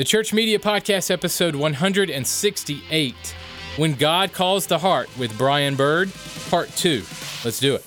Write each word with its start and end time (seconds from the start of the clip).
The 0.00 0.04
Church 0.04 0.32
Media 0.32 0.58
Podcast, 0.58 1.10
episode 1.10 1.54
168 1.54 3.14
When 3.76 3.92
God 3.92 4.32
Calls 4.32 4.66
the 4.66 4.78
Heart 4.78 5.10
with 5.18 5.36
Brian 5.36 5.76
Bird, 5.76 6.10
part 6.48 6.70
two. 6.70 7.02
Let's 7.44 7.60
do 7.60 7.74
it. 7.74 7.84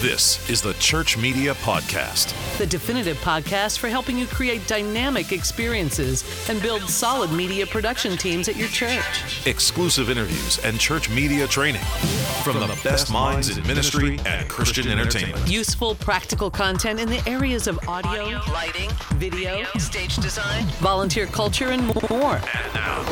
This 0.00 0.48
is 0.48 0.62
the 0.62 0.72
Church 0.74 1.18
Media 1.18 1.54
Podcast, 1.54 2.32
the 2.60 2.66
definitive 2.66 3.16
podcast 3.20 3.78
for 3.78 3.88
helping 3.88 4.18
you 4.18 4.26
create 4.26 4.66
dynamic 4.66 5.32
experiences 5.32 6.22
and 6.50 6.60
build 6.60 6.82
solid 6.82 7.32
media 7.32 7.66
production 7.66 8.18
teams 8.18 8.50
at 8.50 8.56
your 8.56 8.68
church. 8.68 9.46
Exclusive 9.46 10.10
interviews 10.10 10.58
and 10.62 10.78
church 10.78 11.08
media 11.08 11.46
training 11.46 11.80
from, 11.80 12.52
from 12.52 12.60
the, 12.60 12.66
the, 12.66 12.74
best, 12.74 12.84
best 12.84 13.12
minds 13.12 13.56
in 13.56 13.66
ministry 13.66 14.20
and 14.26 14.46
Christian 14.50 14.88
entertainment. 14.88 15.50
Useful, 15.50 15.94
practical 15.94 16.50
content 16.50 17.00
in 17.00 17.08
the 17.08 17.26
areas 17.26 17.66
of 17.66 17.78
audio, 17.88 18.24
audio 18.24 18.52
lighting, 18.52 18.90
video, 19.14 19.56
video, 19.56 19.78
stage 19.78 20.16
design, 20.16 20.64
volunteer 20.80 21.24
culture, 21.24 21.70
and 21.70 21.86
more. 22.10 22.34
And 22.34 22.74
now, 22.74 23.02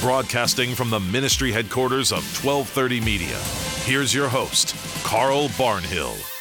broadcasting 0.00 0.76
from 0.76 0.90
the 0.90 1.00
ministry 1.00 1.50
headquarters 1.50 2.12
of 2.12 2.18
1230 2.18 3.00
Media, 3.00 3.36
here's 3.82 4.14
your 4.14 4.28
host, 4.28 4.76
Carl 5.02 5.48
Barnhill. 5.48 6.31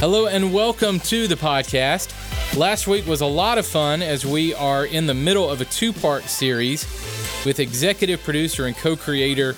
Hello 0.00 0.28
and 0.28 0.54
welcome 0.54 0.98
to 1.00 1.28
the 1.28 1.34
podcast. 1.34 2.56
Last 2.56 2.86
week 2.86 3.06
was 3.06 3.20
a 3.20 3.26
lot 3.26 3.58
of 3.58 3.66
fun 3.66 4.00
as 4.00 4.24
we 4.24 4.54
are 4.54 4.86
in 4.86 5.04
the 5.04 5.12
middle 5.12 5.50
of 5.50 5.60
a 5.60 5.66
two 5.66 5.92
part 5.92 6.22
series 6.22 6.84
with 7.44 7.60
executive 7.60 8.22
producer 8.22 8.64
and 8.64 8.74
co 8.74 8.96
creator 8.96 9.50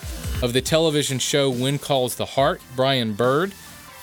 of 0.43 0.53
the 0.53 0.61
television 0.61 1.21
show 1.21 1.49
When 1.49 1.79
Calls 1.79 2.17
the 2.17 2.25
Heart, 2.25 2.61
Brian 2.75 3.13
Bird. 3.13 3.55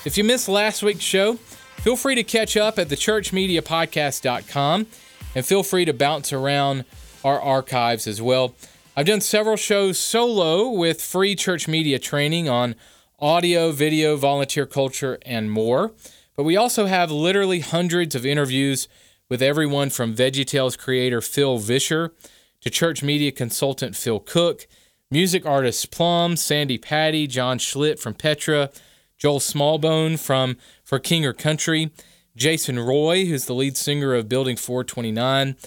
If 0.05 0.17
you 0.17 0.23
missed 0.23 0.47
last 0.47 0.81
week's 0.81 1.03
show, 1.03 1.33
feel 1.33 1.97
free 1.97 2.15
to 2.15 2.23
catch 2.23 2.55
up 2.55 2.79
at 2.79 2.87
thechurchmediapodcast.com 2.87 4.87
and 5.35 5.45
feel 5.45 5.63
free 5.63 5.83
to 5.83 5.93
bounce 5.93 6.31
around 6.31 6.85
our 7.21 7.41
archives 7.41 8.07
as 8.07 8.21
well. 8.21 8.55
I've 8.95 9.07
done 9.07 9.19
several 9.19 9.57
shows 9.57 9.99
solo 9.99 10.69
with 10.69 11.01
free 11.01 11.35
church 11.35 11.67
media 11.67 11.99
training 11.99 12.47
on 12.47 12.75
audio, 13.19 13.73
video, 13.73 14.15
volunteer 14.15 14.65
culture, 14.65 15.19
and 15.25 15.51
more. 15.51 15.91
But 16.39 16.45
we 16.45 16.55
also 16.55 16.85
have 16.85 17.11
literally 17.11 17.59
hundreds 17.59 18.15
of 18.15 18.25
interviews 18.25 18.87
with 19.27 19.41
everyone 19.41 19.89
from 19.89 20.15
VeggieTales 20.15 20.77
creator 20.77 21.19
Phil 21.19 21.57
Vischer 21.57 22.13
to 22.61 22.69
church 22.69 23.03
media 23.03 23.33
consultant 23.33 23.93
Phil 23.93 24.21
Cook, 24.21 24.65
music 25.11 25.45
artist 25.45 25.91
Plumb, 25.91 26.37
Sandi 26.37 26.77
Patty, 26.77 27.27
John 27.27 27.57
Schlitt 27.57 27.99
from 27.99 28.13
Petra, 28.13 28.69
Joel 29.17 29.41
Smallbone 29.41 30.17
from 30.17 30.55
For 30.81 30.97
King 30.97 31.29
& 31.33 31.37
Country, 31.37 31.91
Jason 32.37 32.79
Roy, 32.79 33.25
who's 33.25 33.43
the 33.43 33.53
lead 33.53 33.75
singer 33.75 34.15
of 34.15 34.29
Building 34.29 34.55
429. 34.55 35.57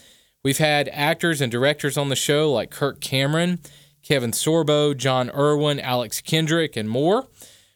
We've 0.43 0.57
had 0.57 0.89
actors 0.91 1.43
and 1.43 1.53
directors 1.53 1.99
on 1.99 2.09
the 2.09 2.17
show 2.17 2.51
like 2.51 2.71
Kirk 2.71 3.03
Cameron, 3.03 3.59
Kevin 4.03 4.31
Sorbo, 4.31 4.97
Jon 4.97 5.29
Erwin, 5.35 5.79
Alex 5.79 6.23
Kendrick, 6.23 6.79
and 6.79 6.89
more. 6.89 7.27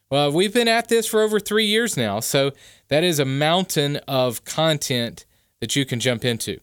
Well, 0.09 0.31
we've 0.31 0.55
been 0.55 0.69
at 0.69 0.89
this 0.89 1.07
for 1.07 1.21
over 1.21 1.41
three 1.41 1.67
years 1.67 1.97
now, 1.97 2.21
so 2.21 2.53
that 2.89 3.05
is 3.05 3.19
a 3.19 3.25
mountain 3.25 3.97
of 4.09 4.45
content 4.45 5.25
that 5.61 5.77
you 5.77 5.87
can 5.87 6.01
jump 6.01 6.25
into. 6.25 6.59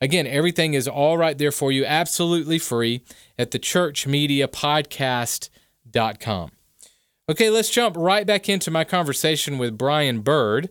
Again, 0.00 0.26
everything 0.26 0.74
is 0.74 0.88
all 0.88 1.16
right 1.18 1.36
there 1.36 1.52
for 1.52 1.70
you, 1.70 1.84
absolutely 1.84 2.58
free 2.58 3.02
at 3.38 3.50
thechurchmediapodcast.com. 3.50 6.50
Okay, 7.28 7.50
let's 7.50 7.70
jump 7.70 7.96
right 7.96 8.26
back 8.26 8.48
into 8.48 8.70
my 8.70 8.84
conversation 8.84 9.58
with 9.58 9.76
Brian 9.76 10.20
Bird. 10.20 10.70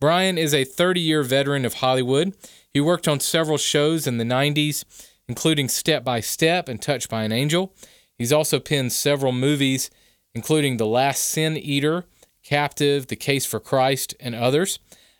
Brian 0.00 0.38
is 0.38 0.54
a 0.54 0.62
30 0.64 1.00
year 1.00 1.22
veteran 1.22 1.64
of 1.64 1.74
Hollywood. 1.74 2.34
He 2.72 2.80
worked 2.80 3.08
on 3.08 3.20
several 3.20 3.58
shows 3.58 4.06
in 4.06 4.18
the 4.18 4.24
90s, 4.24 4.84
including 5.26 5.68
Step 5.68 6.04
by 6.04 6.20
Step 6.20 6.68
and 6.68 6.80
Touched 6.80 7.10
by 7.10 7.24
an 7.24 7.32
Angel. 7.32 7.74
He's 8.16 8.32
also 8.32 8.60
penned 8.60 8.92
several 8.92 9.32
movies 9.32 9.90
including 10.34 10.76
The 10.76 10.86
Last 10.86 11.24
Sin 11.24 11.56
Eater, 11.56 12.04
Captive, 12.48 13.08
The 13.08 13.16
Case 13.16 13.44
for 13.44 13.60
Christ, 13.60 14.14
and 14.18 14.34
others. 14.34 14.78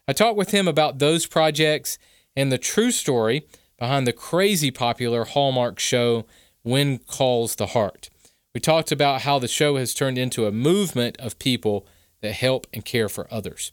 I 0.08 0.14
talked 0.14 0.38
with 0.38 0.52
him 0.52 0.66
about 0.66 0.98
those 0.98 1.26
projects 1.26 1.98
and 2.34 2.50
the 2.50 2.56
true 2.56 2.90
story 2.90 3.46
behind 3.78 4.06
the 4.06 4.14
crazy 4.14 4.70
popular 4.70 5.24
Hallmark 5.24 5.78
show 5.78 6.24
When 6.62 6.96
Calls 6.96 7.56
the 7.56 7.66
Heart. 7.66 8.08
We 8.54 8.60
talked 8.60 8.90
about 8.90 9.20
how 9.22 9.38
the 9.38 9.46
show 9.46 9.76
has 9.76 9.92
turned 9.92 10.16
into 10.16 10.46
a 10.46 10.52
movement 10.52 11.18
of 11.18 11.38
people 11.38 11.86
that 12.22 12.32
help 12.32 12.66
and 12.72 12.82
care 12.82 13.10
for 13.10 13.28
others. 13.30 13.72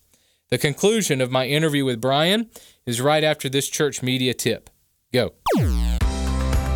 The 0.50 0.58
conclusion 0.58 1.22
of 1.22 1.32
my 1.32 1.48
interview 1.48 1.86
with 1.86 2.02
Brian 2.02 2.50
is 2.86 3.00
right 3.00 3.24
after 3.24 3.48
this 3.48 3.70
church 3.70 4.04
media 4.04 4.34
tip. 4.34 4.70
Go. 5.14 5.32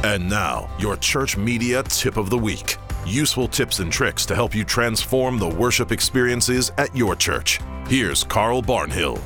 And 0.01 0.29
now, 0.29 0.69
your 0.79 0.96
church 0.96 1.35
media 1.35 1.84
tip 1.84 2.16
of 2.16 2.29
the 2.29 2.38
week 2.38 2.78
useful 3.09 3.47
tips 3.47 3.80
and 3.80 3.92
tricks 3.92 4.25
to 4.28 4.36
help 4.36 4.53
you 4.53 4.64
transform 4.64 5.40
the 5.40 5.47
worship 5.47 5.92
experiences 5.92 6.72
at 6.78 6.96
your 6.96 7.16
church. 7.16 7.59
Here's 7.88 8.24
Carl 8.24 8.62
Barnhill. 8.62 9.20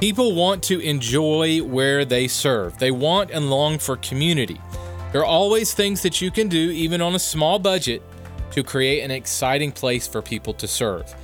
People 0.00 0.34
want 0.34 0.62
to 0.64 0.80
enjoy 0.80 1.62
where 1.62 2.04
they 2.04 2.28
serve, 2.28 2.78
they 2.78 2.90
want 2.90 3.30
and 3.30 3.48
long 3.48 3.78
for 3.78 3.96
community. 3.96 4.60
There 5.12 5.20
are 5.20 5.26
always 5.26 5.74
things 5.74 6.02
that 6.02 6.20
you 6.20 6.30
can 6.30 6.48
do, 6.48 6.70
even 6.70 7.00
on 7.00 7.14
a 7.14 7.18
small 7.18 7.58
budget, 7.58 8.02
to 8.50 8.62
create 8.62 9.02
an 9.02 9.10
exciting 9.10 9.72
place 9.72 10.06
for 10.06 10.20
people 10.20 10.52
to 10.54 10.66
serve. 10.66 11.14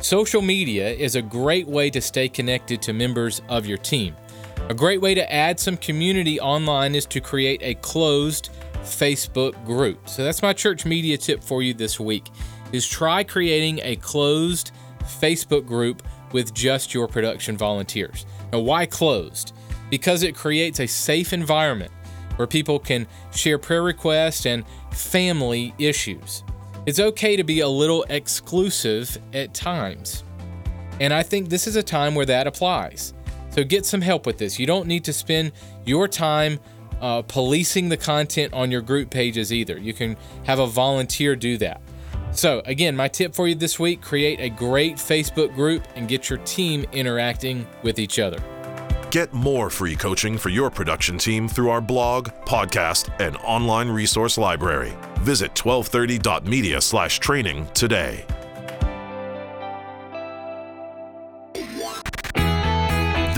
Social 0.00 0.40
media 0.40 0.88
is 0.90 1.16
a 1.16 1.22
great 1.22 1.66
way 1.66 1.90
to 1.90 2.00
stay 2.00 2.28
connected 2.28 2.80
to 2.82 2.92
members 2.92 3.42
of 3.48 3.66
your 3.66 3.78
team. 3.78 4.14
A 4.68 4.74
great 4.74 5.00
way 5.00 5.14
to 5.14 5.32
add 5.32 5.58
some 5.58 5.76
community 5.76 6.38
online 6.38 6.94
is 6.94 7.06
to 7.06 7.20
create 7.20 7.60
a 7.62 7.74
closed 7.76 8.50
Facebook 8.82 9.64
group. 9.64 10.08
So 10.08 10.24
that's 10.24 10.42
my 10.42 10.52
church 10.52 10.84
media 10.84 11.16
tip 11.18 11.42
for 11.42 11.62
you 11.62 11.74
this 11.74 11.98
week 11.98 12.28
is 12.72 12.86
try 12.86 13.24
creating 13.24 13.80
a 13.82 13.96
closed 13.96 14.72
Facebook 15.02 15.66
group 15.66 16.02
with 16.32 16.52
just 16.54 16.92
your 16.92 17.08
production 17.08 17.56
volunteers. 17.56 18.26
Now 18.52 18.60
why 18.60 18.86
closed? 18.86 19.54
Because 19.90 20.22
it 20.22 20.34
creates 20.34 20.80
a 20.80 20.86
safe 20.86 21.32
environment 21.32 21.92
where 22.36 22.46
people 22.46 22.78
can 22.78 23.06
share 23.34 23.58
prayer 23.58 23.82
requests 23.82 24.46
and 24.46 24.64
family 24.92 25.74
issues. 25.78 26.44
It's 26.86 27.00
okay 27.00 27.36
to 27.36 27.44
be 27.44 27.60
a 27.60 27.68
little 27.68 28.04
exclusive 28.08 29.18
at 29.32 29.54
times. 29.54 30.24
And 31.00 31.12
I 31.12 31.22
think 31.22 31.48
this 31.48 31.66
is 31.66 31.76
a 31.76 31.82
time 31.82 32.14
where 32.14 32.26
that 32.26 32.46
applies. 32.46 33.14
So 33.50 33.64
get 33.64 33.86
some 33.86 34.00
help 34.00 34.26
with 34.26 34.38
this. 34.38 34.58
You 34.58 34.66
don't 34.66 34.86
need 34.86 35.04
to 35.04 35.12
spend 35.12 35.52
your 35.84 36.06
time 36.06 36.60
uh, 37.00 37.22
policing 37.22 37.88
the 37.88 37.96
content 37.96 38.52
on 38.52 38.70
your 38.70 38.82
group 38.82 39.10
pages 39.10 39.52
either. 39.52 39.78
You 39.78 39.92
can 39.92 40.16
have 40.44 40.58
a 40.58 40.66
volunteer 40.66 41.36
do 41.36 41.56
that. 41.58 41.80
So, 42.32 42.62
again, 42.66 42.94
my 42.94 43.08
tip 43.08 43.34
for 43.34 43.48
you 43.48 43.54
this 43.54 43.78
week 43.78 44.02
create 44.02 44.40
a 44.40 44.48
great 44.48 44.96
Facebook 44.96 45.54
group 45.54 45.86
and 45.94 46.08
get 46.08 46.28
your 46.28 46.38
team 46.40 46.84
interacting 46.92 47.66
with 47.82 47.98
each 47.98 48.18
other. 48.18 48.38
Get 49.10 49.32
more 49.32 49.70
free 49.70 49.96
coaching 49.96 50.36
for 50.36 50.50
your 50.50 50.70
production 50.70 51.16
team 51.16 51.48
through 51.48 51.70
our 51.70 51.80
blog, 51.80 52.28
podcast, 52.44 53.08
and 53.20 53.38
online 53.38 53.88
resource 53.88 54.36
library. 54.36 54.92
Visit 55.20 55.54
1230.media/training 55.54 57.68
today. 57.72 58.26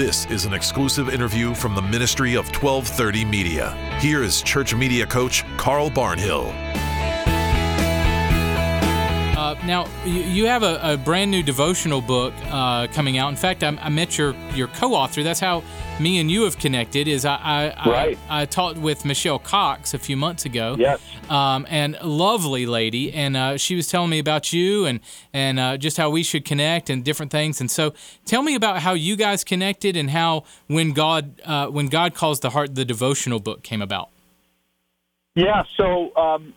This 0.00 0.25
is 0.31 0.47
an 0.47 0.55
exclusive 0.55 1.11
interview 1.11 1.53
from 1.55 1.75
the 1.75 1.83
Ministry 1.83 2.33
of 2.33 2.47
1230 2.47 3.22
Media. 3.27 3.99
Here 4.00 4.22
is 4.22 4.41
church 4.41 4.75
media 4.75 5.06
coach 5.06 5.44
Carl 5.59 5.91
Barnhill. 5.91 6.90
Now, 9.65 9.87
you 10.06 10.47
have 10.47 10.62
a, 10.62 10.81
a, 10.82 10.97
brand 10.97 11.31
new 11.31 11.43
devotional 11.43 12.00
book 12.00 12.32
uh, 12.47 12.87
coming 12.88 13.19
out. 13.19 13.28
In 13.28 13.37
fact, 13.37 13.62
I, 13.62 13.69
I, 13.69 13.91
met 13.91 14.16
your, 14.16 14.34
your 14.54 14.69
co-author. 14.69 15.22
That's 15.22 15.38
how 15.38 15.62
me 16.00 16.19
and 16.19 16.31
you 16.31 16.44
have 16.44 16.59
connected. 16.59 17.07
Is 17.07 17.27
I 17.27 17.36
I, 17.77 17.91
right. 17.91 18.18
I, 18.28 18.42
I 18.42 18.45
talked 18.47 18.78
with 18.78 19.04
Michelle 19.04 19.39
Cox 19.39 19.92
a 19.92 19.98
few 19.98 20.16
months 20.16 20.47
ago. 20.47 20.77
Yes. 20.78 20.98
Um, 21.28 21.66
and 21.68 21.98
lovely 22.03 22.65
lady, 22.65 23.12
and 23.12 23.36
uh, 23.36 23.59
she 23.59 23.77
was 23.77 23.86
telling 23.86 24.09
me 24.09 24.18
about 24.18 24.51
you 24.53 24.86
and 24.86 25.01
and 25.34 25.60
uh, 25.60 25.77
just 25.77 25.98
how 25.98 26.09
we 26.09 26.22
should 26.22 26.47
connect 26.47 26.89
and 26.89 27.04
different 27.04 27.30
things. 27.30 27.60
And 27.60 27.71
so, 27.71 27.92
tell 28.24 28.42
me 28.42 28.54
about 28.54 28.78
how 28.78 28.95
you 28.95 29.15
guys 29.15 29.45
connected 29.45 29.95
and 29.95 30.10
how 30.10 30.45
when 30.68 30.92
God 30.92 31.39
uh, 31.45 31.66
when 31.66 31.89
God 31.89 32.15
calls 32.15 32.41
the 32.41 32.51
heart, 32.51 32.74
the 32.74 32.86
devotional 32.86 33.41
book 33.41 33.63
came 33.63 33.83
about. 33.83 34.09
Yeah. 35.34 35.65
So. 35.77 36.16
Um, 36.16 36.54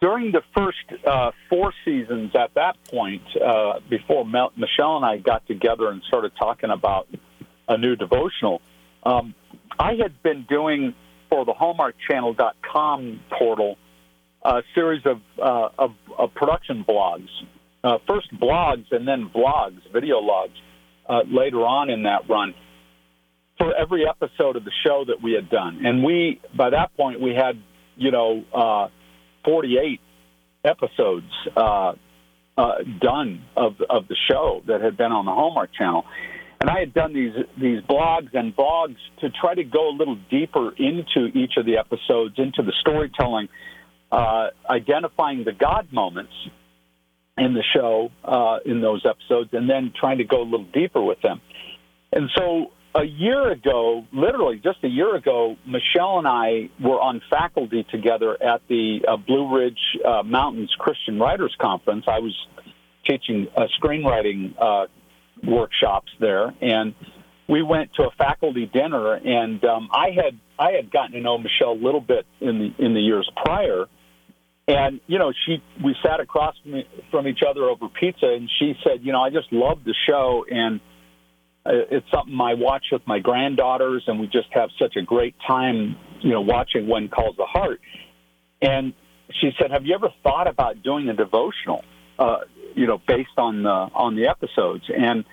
during 0.00 0.32
the 0.32 0.42
first 0.56 1.06
uh, 1.06 1.32
four 1.48 1.72
seasons, 1.84 2.32
at 2.34 2.54
that 2.54 2.76
point, 2.84 3.22
uh, 3.36 3.80
before 3.88 4.24
Mel- 4.24 4.52
Michelle 4.56 4.96
and 4.96 5.04
I 5.04 5.18
got 5.18 5.46
together 5.46 5.88
and 5.90 6.02
started 6.06 6.32
talking 6.38 6.70
about 6.70 7.08
a 7.68 7.76
new 7.76 7.96
devotional. 7.96 8.60
Um, 9.04 9.34
I 9.78 9.94
had 9.94 10.22
been 10.22 10.46
doing 10.48 10.94
for 11.28 11.44
the 11.44 11.52
HallmarkChannel.com 11.52 13.20
portal 13.30 13.76
a 14.42 14.62
series 14.74 15.02
of, 15.04 15.20
uh, 15.42 15.68
of, 15.78 15.94
of, 16.16 16.32
production 16.34 16.84
blogs. 16.88 17.28
Uh, 17.82 17.98
first 18.06 18.28
blogs 18.32 18.86
and 18.92 19.06
then 19.06 19.30
vlogs, 19.34 19.80
video 19.92 20.18
logs 20.18 20.54
uh, 21.08 21.22
later 21.26 21.66
on 21.66 21.90
in 21.90 22.04
that 22.04 22.28
run. 22.28 22.54
for 23.58 23.74
every 23.74 24.06
episode 24.08 24.54
of 24.56 24.64
the 24.64 24.70
show 24.86 25.04
that 25.06 25.20
we 25.20 25.32
had 25.32 25.50
done. 25.50 25.84
And 25.84 26.04
we, 26.04 26.40
by 26.56 26.70
that 26.70 26.96
point, 26.96 27.20
we 27.20 27.34
had, 27.34 27.60
you 27.96 28.12
know, 28.12 28.44
uh, 28.54 28.88
48 29.44 30.00
episodes 30.64 31.26
uh, 31.56 31.92
uh, 32.56 32.72
done 33.00 33.44
of, 33.56 33.76
of 33.88 34.08
the 34.08 34.16
show 34.30 34.62
that 34.66 34.80
had 34.80 34.96
been 34.96 35.12
on 35.12 35.24
the 35.24 35.32
Hallmark 35.32 35.70
Channel. 35.72 36.04
And 36.60 36.68
I 36.68 36.80
had 36.80 36.92
done 36.92 37.14
these 37.14 37.34
these 37.56 37.80
blogs 37.82 38.34
and 38.34 38.54
blogs 38.54 38.96
to 39.20 39.30
try 39.30 39.54
to 39.54 39.62
go 39.62 39.90
a 39.90 39.94
little 39.96 40.18
deeper 40.28 40.72
into 40.76 41.26
each 41.26 41.52
of 41.56 41.64
the 41.64 41.78
episodes, 41.78 42.34
into 42.36 42.62
the 42.62 42.72
storytelling, 42.80 43.48
uh, 44.10 44.48
identifying 44.68 45.44
the 45.44 45.52
God 45.52 45.92
moments 45.92 46.32
in 47.36 47.54
the 47.54 47.62
show 47.72 48.10
uh, 48.24 48.58
in 48.64 48.80
those 48.80 49.06
episodes, 49.06 49.50
and 49.52 49.70
then 49.70 49.92
trying 49.98 50.18
to 50.18 50.24
go 50.24 50.42
a 50.42 50.48
little 50.48 50.66
deeper 50.72 51.00
with 51.00 51.20
them. 51.20 51.40
And 52.12 52.28
so 52.36 52.72
a 52.98 53.04
year 53.04 53.50
ago, 53.52 54.04
literally 54.12 54.60
just 54.62 54.82
a 54.82 54.88
year 54.88 55.14
ago, 55.14 55.56
Michelle 55.64 56.18
and 56.18 56.26
I 56.26 56.68
were 56.80 57.00
on 57.00 57.20
faculty 57.30 57.86
together 57.90 58.32
at 58.42 58.62
the 58.68 59.00
uh, 59.06 59.16
Blue 59.16 59.54
Ridge 59.56 59.78
uh, 60.04 60.22
Mountains 60.24 60.74
Christian 60.78 61.18
Writers 61.18 61.54
Conference. 61.60 62.04
I 62.08 62.18
was 62.18 62.34
teaching 63.08 63.46
uh, 63.56 63.62
screenwriting 63.80 64.54
uh, 64.60 64.86
workshops 65.44 66.10
there, 66.18 66.52
and 66.60 66.94
we 67.48 67.62
went 67.62 67.94
to 67.94 68.04
a 68.04 68.10
faculty 68.18 68.66
dinner. 68.66 69.14
And 69.14 69.64
um, 69.64 69.88
I 69.92 70.08
had 70.10 70.38
I 70.58 70.72
had 70.72 70.90
gotten 70.90 71.12
to 71.12 71.20
know 71.20 71.38
Michelle 71.38 71.72
a 71.72 71.82
little 71.82 72.00
bit 72.00 72.26
in 72.40 72.58
the 72.58 72.84
in 72.84 72.94
the 72.94 73.00
years 73.00 73.30
prior, 73.36 73.84
and 74.66 75.00
you 75.06 75.18
know 75.18 75.32
she 75.46 75.62
we 75.84 75.94
sat 76.04 76.20
across 76.20 76.56
from, 76.62 76.82
from 77.10 77.28
each 77.28 77.40
other 77.48 77.64
over 77.64 77.88
pizza, 77.88 78.26
and 78.26 78.50
she 78.58 78.74
said, 78.82 79.00
you 79.02 79.12
know, 79.12 79.22
I 79.22 79.30
just 79.30 79.52
love 79.52 79.84
the 79.84 79.94
show 80.08 80.44
and 80.50 80.80
it's 81.68 82.06
something 82.12 82.38
I 82.40 82.54
watch 82.54 82.86
with 82.92 83.06
my 83.06 83.18
granddaughters, 83.18 84.04
and 84.06 84.18
we 84.20 84.26
just 84.26 84.48
have 84.52 84.70
such 84.78 84.96
a 84.96 85.02
great 85.02 85.34
time, 85.46 85.96
you 86.20 86.30
know, 86.30 86.40
watching 86.40 86.88
When 86.88 87.08
Calls 87.08 87.36
the 87.36 87.46
Heart. 87.46 87.80
And 88.60 88.94
she 89.40 89.50
said, 89.58 89.70
"Have 89.70 89.84
you 89.84 89.94
ever 89.94 90.08
thought 90.22 90.46
about 90.48 90.82
doing 90.82 91.08
a 91.08 91.14
devotional, 91.14 91.84
uh, 92.18 92.38
you 92.74 92.86
know, 92.86 93.00
based 93.06 93.36
on 93.36 93.62
the 93.62 93.68
on 93.68 94.16
the 94.16 94.28
episodes?" 94.28 94.84
And 94.88 95.24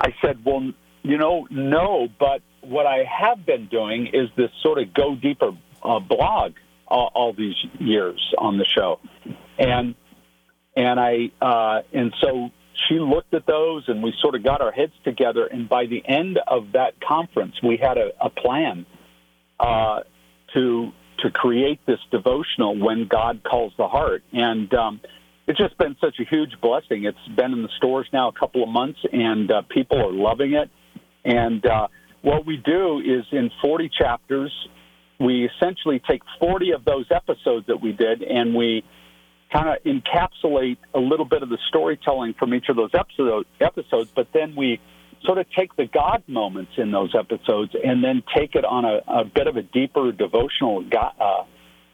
I 0.00 0.14
said, 0.22 0.44
"Well, 0.44 0.72
you 1.02 1.18
know, 1.18 1.46
no, 1.50 2.08
but 2.18 2.42
what 2.60 2.86
I 2.86 3.04
have 3.04 3.44
been 3.44 3.66
doing 3.66 4.08
is 4.12 4.28
this 4.36 4.50
sort 4.62 4.78
of 4.78 4.94
go 4.94 5.16
deeper 5.16 5.50
uh, 5.82 5.98
blog 5.98 6.52
all, 6.86 7.10
all 7.14 7.32
these 7.32 7.56
years 7.78 8.34
on 8.38 8.58
the 8.58 8.64
show, 8.64 9.00
and 9.58 9.94
and 10.76 11.00
I 11.00 11.30
uh, 11.40 11.82
and 11.92 12.14
so 12.20 12.50
she 12.88 12.98
looked 12.98 13.34
at 13.34 13.46
those 13.46 13.84
and 13.88 14.02
we 14.02 14.12
sort 14.20 14.34
of 14.34 14.44
got 14.44 14.60
our 14.60 14.72
heads 14.72 14.92
together. 15.04 15.46
And 15.46 15.68
by 15.68 15.86
the 15.86 16.02
end 16.06 16.38
of 16.46 16.72
that 16.72 17.00
conference, 17.00 17.54
we 17.62 17.76
had 17.76 17.98
a, 17.98 18.10
a 18.20 18.30
plan 18.30 18.86
uh, 19.60 20.00
to 20.54 20.92
to 21.18 21.30
create 21.30 21.78
this 21.86 22.00
devotional 22.10 22.76
when 22.76 23.06
God 23.06 23.42
calls 23.44 23.72
the 23.78 23.86
heart. 23.86 24.24
And 24.32 24.72
um, 24.74 25.00
it's 25.46 25.58
just 25.58 25.78
been 25.78 25.96
such 26.00 26.16
a 26.18 26.24
huge 26.24 26.60
blessing. 26.60 27.04
It's 27.04 27.36
been 27.36 27.52
in 27.52 27.62
the 27.62 27.68
stores 27.76 28.08
now 28.12 28.28
a 28.28 28.32
couple 28.32 28.62
of 28.62 28.68
months, 28.68 28.98
and 29.12 29.50
uh, 29.50 29.62
people 29.68 30.00
are 30.00 30.12
loving 30.12 30.54
it. 30.54 30.68
And 31.24 31.64
uh, 31.64 31.88
what 32.22 32.44
we 32.44 32.56
do 32.56 32.98
is 32.98 33.24
in 33.30 33.50
40 33.60 33.90
chapters, 33.96 34.52
we 35.20 35.48
essentially 35.48 36.00
take 36.08 36.22
40 36.40 36.72
of 36.72 36.84
those 36.84 37.06
episodes 37.10 37.66
that 37.68 37.80
we 37.80 37.92
did 37.92 38.22
and 38.22 38.54
we 38.54 38.82
kind 39.52 39.68
of 39.68 39.82
encapsulate 39.84 40.78
a 40.94 40.98
little 40.98 41.26
bit 41.26 41.42
of 41.42 41.48
the 41.48 41.58
storytelling 41.68 42.34
from 42.34 42.54
each 42.54 42.68
of 42.68 42.76
those 42.76 42.90
episode, 42.94 43.46
episodes, 43.60 44.10
but 44.14 44.28
then 44.32 44.56
we 44.56 44.80
sort 45.24 45.38
of 45.38 45.46
take 45.56 45.74
the 45.76 45.86
God 45.86 46.22
moments 46.26 46.72
in 46.76 46.90
those 46.90 47.14
episodes 47.14 47.74
and 47.84 48.02
then 48.02 48.22
take 48.34 48.54
it 48.54 48.64
on 48.64 48.84
a, 48.84 49.00
a 49.06 49.24
bit 49.24 49.46
of 49.46 49.56
a 49.56 49.62
deeper 49.62 50.10
devotional 50.10 50.84
uh, 50.98 51.44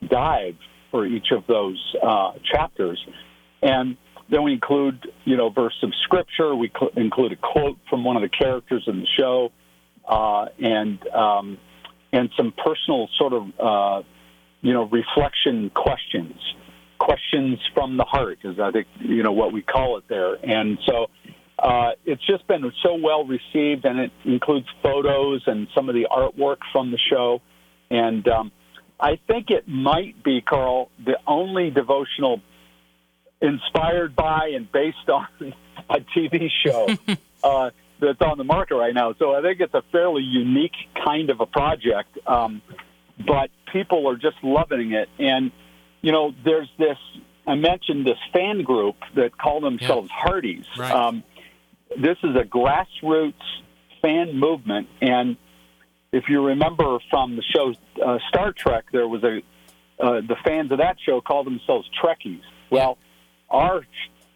dive 0.06 0.56
for 0.90 1.04
each 1.06 1.32
of 1.32 1.46
those 1.46 1.94
uh, 2.02 2.32
chapters. 2.50 3.04
And 3.60 3.96
then 4.30 4.44
we 4.44 4.52
include, 4.52 5.06
you 5.24 5.36
know, 5.36 5.50
verse 5.50 5.76
of 5.82 5.92
scripture. 6.04 6.54
We 6.54 6.70
cl- 6.78 6.92
include 6.96 7.32
a 7.32 7.36
quote 7.36 7.78
from 7.90 8.04
one 8.04 8.16
of 8.16 8.22
the 8.22 8.28
characters 8.28 8.84
in 8.86 9.00
the 9.00 9.06
show, 9.18 9.52
uh, 10.06 10.46
and 10.58 11.06
um, 11.08 11.58
and 12.12 12.30
some 12.36 12.52
personal 12.52 13.08
sort 13.18 13.32
of, 13.34 13.42
uh, 13.60 14.02
you 14.62 14.72
know, 14.72 14.84
reflection 14.84 15.70
questions 15.70 16.40
questions 16.98 17.58
from 17.74 17.96
the 17.96 18.04
heart 18.04 18.38
is 18.44 18.58
I 18.58 18.70
think 18.70 18.86
you 19.00 19.22
know 19.22 19.32
what 19.32 19.52
we 19.52 19.62
call 19.62 19.98
it 19.98 20.04
there, 20.08 20.34
and 20.34 20.78
so 20.86 21.06
uh, 21.58 21.90
it's 22.04 22.24
just 22.26 22.46
been 22.46 22.70
so 22.82 22.94
well 22.94 23.24
received, 23.24 23.84
and 23.84 23.98
it 23.98 24.12
includes 24.24 24.66
photos 24.82 25.42
and 25.46 25.68
some 25.74 25.88
of 25.88 25.94
the 25.94 26.06
artwork 26.10 26.58
from 26.72 26.90
the 26.90 26.98
show, 27.10 27.40
and 27.90 28.26
um, 28.28 28.52
I 29.00 29.18
think 29.26 29.50
it 29.50 29.68
might 29.68 30.22
be 30.22 30.40
Carl 30.40 30.90
the 31.04 31.18
only 31.26 31.70
devotional 31.70 32.40
inspired 33.40 34.16
by 34.16 34.52
and 34.54 34.70
based 34.70 34.96
on 35.08 35.54
a 35.90 36.00
TV 36.00 36.48
show. 36.64 36.88
uh, 37.42 37.70
that's 38.00 38.20
on 38.20 38.38
the 38.38 38.44
market 38.44 38.76
right 38.76 38.94
now. 38.94 39.12
So 39.18 39.34
I 39.34 39.42
think 39.42 39.60
it's 39.60 39.74
a 39.74 39.82
fairly 39.90 40.22
unique 40.22 40.76
kind 41.04 41.30
of 41.30 41.40
a 41.40 41.46
project, 41.46 42.16
um, 42.26 42.62
but 43.26 43.50
people 43.72 44.08
are 44.08 44.16
just 44.16 44.36
loving 44.42 44.92
it. 44.92 45.08
And 45.18 45.50
you 46.02 46.12
know, 46.12 46.32
there's 46.44 46.70
this. 46.78 46.98
I 47.46 47.54
mentioned 47.54 48.06
this 48.06 48.18
fan 48.32 48.62
group 48.62 48.96
that 49.14 49.36
call 49.38 49.60
themselves 49.60 50.10
yeah. 50.10 50.22
Hearties. 50.22 50.66
Right. 50.76 50.92
Um, 50.92 51.24
this 51.96 52.18
is 52.22 52.36
a 52.36 52.44
grassroots 52.44 53.32
fan 54.02 54.38
movement, 54.38 54.88
and 55.00 55.36
if 56.12 56.28
you 56.28 56.46
remember 56.46 56.98
from 57.10 57.36
the 57.36 57.42
show 57.42 57.74
uh, 58.04 58.18
Star 58.28 58.52
Trek, 58.52 58.84
there 58.92 59.08
was 59.08 59.24
a 59.24 59.42
uh, 60.00 60.20
the 60.20 60.36
fans 60.44 60.70
of 60.70 60.78
that 60.78 60.96
show 61.04 61.20
called 61.20 61.46
themselves 61.46 61.88
Trekkies. 62.00 62.42
Well, 62.70 62.98
our 63.50 63.84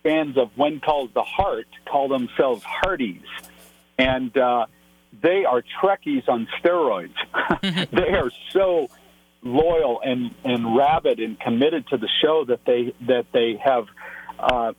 fans 0.03 0.37
of 0.37 0.51
When 0.57 0.81
Calls 0.81 1.11
the 1.15 1.23
Heart 1.23 1.69
call 1.87 2.09
themselves 2.09 2.65
Hearties, 2.65 3.23
and 3.99 4.37
uh, 4.37 4.67
they 5.23 5.45
are 5.45 5.63
Trekkies 5.81 6.29
on 6.29 6.49
steroids. 6.61 7.15
they 7.93 8.11
are 8.11 8.31
so 8.51 8.89
loyal 9.43 10.01
and 10.05 10.35
and 10.45 10.77
rabid 10.77 11.19
and 11.19 11.39
committed 11.39 11.87
to 11.89 11.97
the 11.97 12.09
show 12.23 12.45
that 12.47 12.61
they 12.65 12.95
that 13.07 13.27
they 13.33 13.61
have 13.63 13.87
uh, 14.39 14.73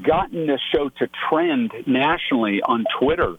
gotten 0.00 0.46
this 0.46 0.60
show 0.72 0.88
to 0.88 1.08
trend 1.28 1.72
nationally 1.86 2.62
on 2.62 2.84
Twitter 3.00 3.36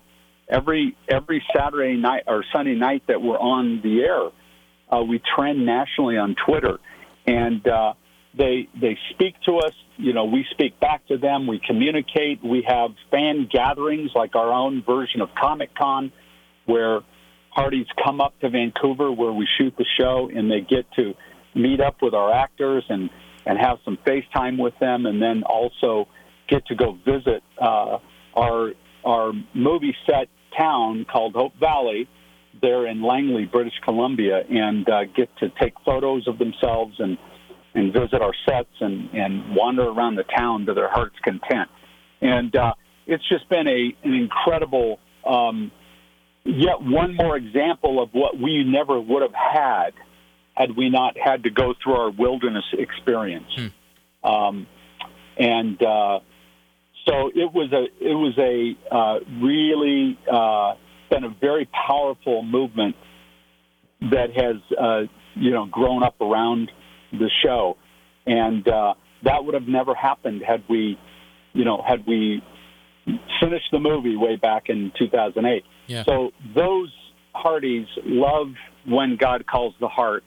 every 0.49 0.95
every 1.07 1.43
Saturday 1.55 1.95
night 1.95 2.23
or 2.27 2.43
Sunday 2.51 2.75
night 2.75 3.03
that 3.07 3.21
we're 3.21 3.39
on 3.39 3.81
the 3.81 4.01
air. 4.01 4.29
Uh, 4.91 5.03
we 5.03 5.21
trend 5.35 5.65
nationally 5.65 6.17
on 6.17 6.35
Twitter, 6.45 6.77
and 7.25 7.65
uh, 7.67 7.93
they 8.37 8.67
they 8.79 8.97
speak 9.11 9.35
to 9.45 9.57
us. 9.59 9.73
You 9.97 10.13
know, 10.13 10.25
we 10.25 10.45
speak 10.51 10.79
back 10.79 11.07
to 11.07 11.17
them. 11.17 11.47
We 11.47 11.59
communicate. 11.65 12.43
We 12.43 12.65
have 12.67 12.91
fan 13.09 13.47
gatherings 13.49 14.11
like 14.13 14.35
our 14.35 14.51
own 14.51 14.83
version 14.83 15.21
of 15.21 15.29
Comic 15.33 15.73
Con, 15.75 16.11
where 16.65 16.99
Hearties 17.51 17.87
come 18.03 18.21
up 18.21 18.39
to 18.39 18.49
Vancouver 18.49 19.11
where 19.11 19.31
we 19.31 19.47
shoot 19.57 19.73
the 19.77 19.85
show, 19.99 20.29
and 20.33 20.49
they 20.49 20.61
get 20.61 20.85
to 20.95 21.13
meet 21.53 21.81
up 21.81 22.01
with 22.01 22.13
our 22.13 22.33
actors 22.33 22.83
and 22.89 23.09
and 23.45 23.57
have 23.57 23.79
some 23.83 23.97
FaceTime 24.05 24.57
with 24.59 24.77
them, 24.79 25.05
and 25.05 25.21
then 25.21 25.43
also 25.43 26.07
get 26.47 26.65
to 26.67 26.75
go 26.75 26.97
visit 27.05 27.43
uh, 27.59 27.97
our 28.35 28.71
our 29.03 29.33
movie 29.53 29.95
set 30.05 30.27
town 30.57 31.05
called 31.11 31.33
Hope 31.35 31.55
Valley. 31.59 32.07
There 32.61 32.85
in 32.85 33.01
Langley, 33.01 33.45
British 33.45 33.73
Columbia, 33.83 34.43
and 34.49 34.87
uh, 34.87 35.05
get 35.05 35.29
to 35.37 35.49
take 35.59 35.73
photos 35.85 36.27
of 36.27 36.37
themselves 36.37 36.95
and 36.99 37.17
and 37.73 37.93
visit 37.93 38.21
our 38.21 38.33
sets 38.47 38.75
and 38.79 39.09
and 39.13 39.55
wander 39.55 39.83
around 39.83 40.15
the 40.15 40.23
town 40.23 40.65
to 40.65 40.73
their 40.73 40.89
heart's 40.89 41.19
content. 41.23 41.69
And 42.21 42.55
uh, 42.55 42.73
it's 43.07 43.27
just 43.27 43.49
been 43.49 43.67
a 43.67 43.95
an 44.03 44.13
incredible 44.13 44.99
um, 45.25 45.71
yet 46.43 46.81
one 46.81 47.15
more 47.15 47.37
example 47.37 48.01
of 48.01 48.09
what 48.13 48.37
we 48.37 48.63
never 48.63 48.99
would 48.99 49.21
have 49.21 49.33
had 49.33 49.91
had 50.55 50.75
we 50.75 50.89
not 50.89 51.17
had 51.17 51.43
to 51.43 51.49
go 51.49 51.73
through 51.81 51.95
our 51.95 52.11
wilderness 52.11 52.65
experience. 52.73 53.51
Hmm. 53.55 54.29
Um, 54.29 54.67
and 55.37 55.81
uh, 55.81 56.19
so 57.07 57.31
it 57.33 57.51
was 57.53 57.71
a 57.71 57.85
it 57.99 58.13
was 58.13 58.37
a 58.37 58.75
uh, 58.93 59.19
really 59.41 60.17
uh, 60.31 60.75
been 61.09 61.23
a 61.23 61.35
very 61.41 61.67
powerful 61.87 62.43
movement 62.43 62.95
that 64.01 64.35
has 64.35 64.57
uh, 64.79 65.01
you 65.35 65.51
know 65.51 65.65
grown 65.65 66.03
up 66.03 66.19
around 66.21 66.71
the 67.11 67.29
show, 67.43 67.77
and 68.25 68.67
uh, 68.67 68.93
that 69.23 69.43
would 69.43 69.53
have 69.53 69.67
never 69.67 69.95
happened 69.95 70.43
had 70.45 70.63
we 70.69 70.99
you 71.53 71.65
know 71.65 71.81
had 71.85 72.05
we 72.05 72.43
finished 73.39 73.69
the 73.71 73.79
movie 73.79 74.15
way 74.15 74.35
back 74.35 74.69
in 74.69 74.91
2008. 74.97 75.63
Yeah. 75.87 76.03
So 76.05 76.31
those 76.55 76.91
Hearties 77.33 77.87
love 78.05 78.47
when 78.85 79.15
God 79.15 79.45
calls 79.45 79.73
the 79.79 79.87
heart. 79.87 80.23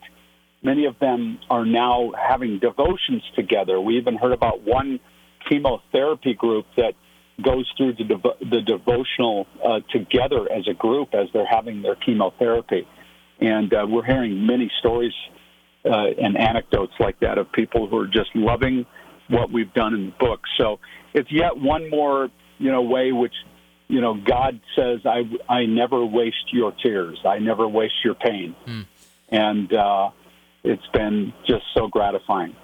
Many 0.63 0.85
of 0.85 0.97
them 0.99 1.37
are 1.49 1.65
now 1.65 2.11
having 2.17 2.59
devotions 2.59 3.21
together. 3.35 3.79
We 3.79 3.97
even 3.97 4.15
heard 4.15 4.31
about 4.31 4.63
one 4.63 4.99
chemotherapy 5.47 6.33
group 6.33 6.65
that 6.77 6.93
goes 7.43 7.71
through 7.77 7.93
the, 7.93 8.03
devo- 8.03 8.39
the 8.39 8.61
devotional 8.61 9.45
uh, 9.63 9.81
together 9.91 10.51
as 10.51 10.67
a 10.67 10.73
group 10.73 11.13
as 11.13 11.27
they're 11.33 11.45
having 11.45 11.81
their 11.81 11.95
chemotherapy. 11.95 12.87
And 13.39 13.73
uh, 13.73 13.85
we're 13.87 14.05
hearing 14.05 14.47
many 14.47 14.71
stories 14.79 15.13
uh, 15.85 16.07
and 16.19 16.37
anecdotes 16.37 16.93
like 16.99 17.19
that 17.19 17.37
of 17.37 17.51
people 17.51 17.87
who 17.87 17.97
are 17.97 18.07
just 18.07 18.29
loving 18.33 18.85
what 19.29 19.51
we've 19.51 19.73
done 19.73 19.93
in 19.93 20.05
the 20.07 20.13
book. 20.19 20.41
So 20.57 20.79
it's 21.13 21.31
yet 21.31 21.57
one 21.57 21.89
more, 21.89 22.29
you 22.57 22.71
know, 22.71 22.81
way 22.81 23.11
which, 23.11 23.33
you 23.87 24.01
know, 24.01 24.15
God 24.15 24.59
says, 24.75 24.99
I, 25.05 25.23
I 25.47 25.65
never 25.65 26.05
waste 26.05 26.51
your 26.51 26.71
tears. 26.71 27.19
I 27.25 27.39
never 27.39 27.67
waste 27.67 28.03
your 28.03 28.15
pain. 28.15 28.55
Mm. 28.65 28.85
And 29.29 29.73
uh, 29.73 30.09
it's 30.63 30.87
been 30.93 31.33
just 31.47 31.65
so 31.73 31.87
gratifying. 31.87 32.55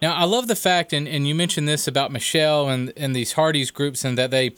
Now, 0.00 0.14
I 0.14 0.24
love 0.24 0.46
the 0.46 0.56
fact, 0.56 0.92
and, 0.92 1.08
and 1.08 1.26
you 1.26 1.34
mentioned 1.34 1.66
this 1.66 1.88
about 1.88 2.12
Michelle 2.12 2.68
and, 2.68 2.92
and 2.96 3.16
these 3.16 3.32
Hearties 3.32 3.70
groups, 3.70 4.04
and 4.04 4.16
that 4.16 4.30
they 4.30 4.52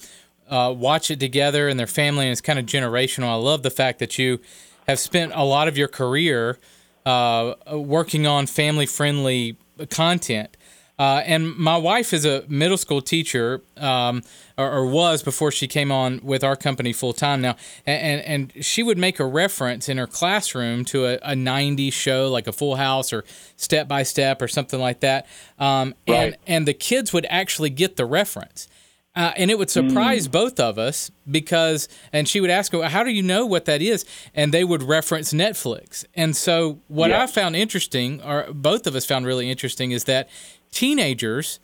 uh, 0.49 0.75
watch 0.77 1.11
it 1.11 1.19
together 1.19 1.69
and 1.69 1.79
their 1.79 1.87
family, 1.87 2.27
and 2.27 2.33
it's 2.33 2.43
kind 2.43 2.59
of 2.59 2.67
generational. 2.67 3.29
I 3.29 3.35
love 3.35 3.63
the 3.63 3.71
fact 3.71 4.01
that 4.01 4.19
you 4.19 4.41
have 4.87 4.99
spent 4.99 5.33
a 5.35 5.45
lot 5.45 5.69
of 5.69 5.79
your 5.79 5.89
career 5.89 6.59
uh, 7.07 7.55
working 7.73 8.27
on 8.27 8.47
family 8.47 8.85
friendly 8.85 9.57
content. 9.89 10.57
Uh, 11.01 11.23
and 11.25 11.57
my 11.57 11.79
wife 11.79 12.13
is 12.13 12.27
a 12.27 12.45
middle 12.47 12.77
school 12.77 13.01
teacher, 13.01 13.63
um, 13.79 14.23
or, 14.59 14.71
or, 14.71 14.87
was 14.87 15.23
before 15.23 15.51
she 15.51 15.67
came 15.67 15.91
on 15.91 16.21
with 16.23 16.45
our 16.45 16.55
company 16.55 16.93
full 16.93 17.15
time 17.15 17.41
now. 17.41 17.57
And, 17.87 18.21
and, 18.21 18.53
and, 18.55 18.65
she 18.67 18.83
would 18.83 18.99
make 18.99 19.19
a 19.19 19.25
reference 19.25 19.89
in 19.89 19.97
her 19.97 20.07
classroom 20.07 20.85
to 20.87 21.07
a, 21.07 21.15
a 21.23 21.35
90s 21.35 21.95
show 21.95 22.29
like 22.29 22.47
a 22.47 22.53
Full 22.53 22.77
House 22.77 23.15
or 23.15 23.25
Step 23.57 23.89
by 23.89 24.03
Step 24.03 24.43
or 24.43 24.49
something 24.49 24.79
like 24.79 25.01
that. 25.01 25.27
Um, 25.59 25.95
right. 26.07 26.17
and, 26.17 26.37
and 26.47 26.69
the 26.69 26.75
kids 26.75 27.15
would 27.15 27.27
actually 27.31 27.71
get 27.71 27.97
the 27.97 28.05
reference. 28.05 28.69
Uh, 29.17 29.33
and 29.37 29.51
it 29.51 29.59
would 29.59 29.71
surprise 29.71 30.29
mm. 30.29 30.33
both 30.33 30.61
of 30.61 30.79
us 30.79 31.11
because, 31.29 31.89
and 32.13 32.29
she 32.29 32.41
would 32.41 32.51
ask, 32.51 32.73
"How 32.73 33.03
do 33.03 33.11
you 33.11 33.25
know 33.25 33.45
what 33.45 33.65
that 33.65 33.83
is?" 33.83 34.05
And 34.37 34.55
they 34.55 34.63
would 34.63 34.85
reference 34.85 35.33
Netflix. 35.33 36.05
And 36.15 36.37
so, 36.37 36.79
what 36.87 37.11
yes. 37.11 37.29
I 37.29 37.33
found 37.33 37.57
interesting, 37.57 38.23
or 38.23 38.47
both 38.53 38.87
of 38.87 38.95
us 38.95 39.05
found 39.05 39.27
really 39.27 39.51
interesting, 39.51 39.91
is 39.91 40.05
that 40.05 40.29
teenagers, 40.71 41.59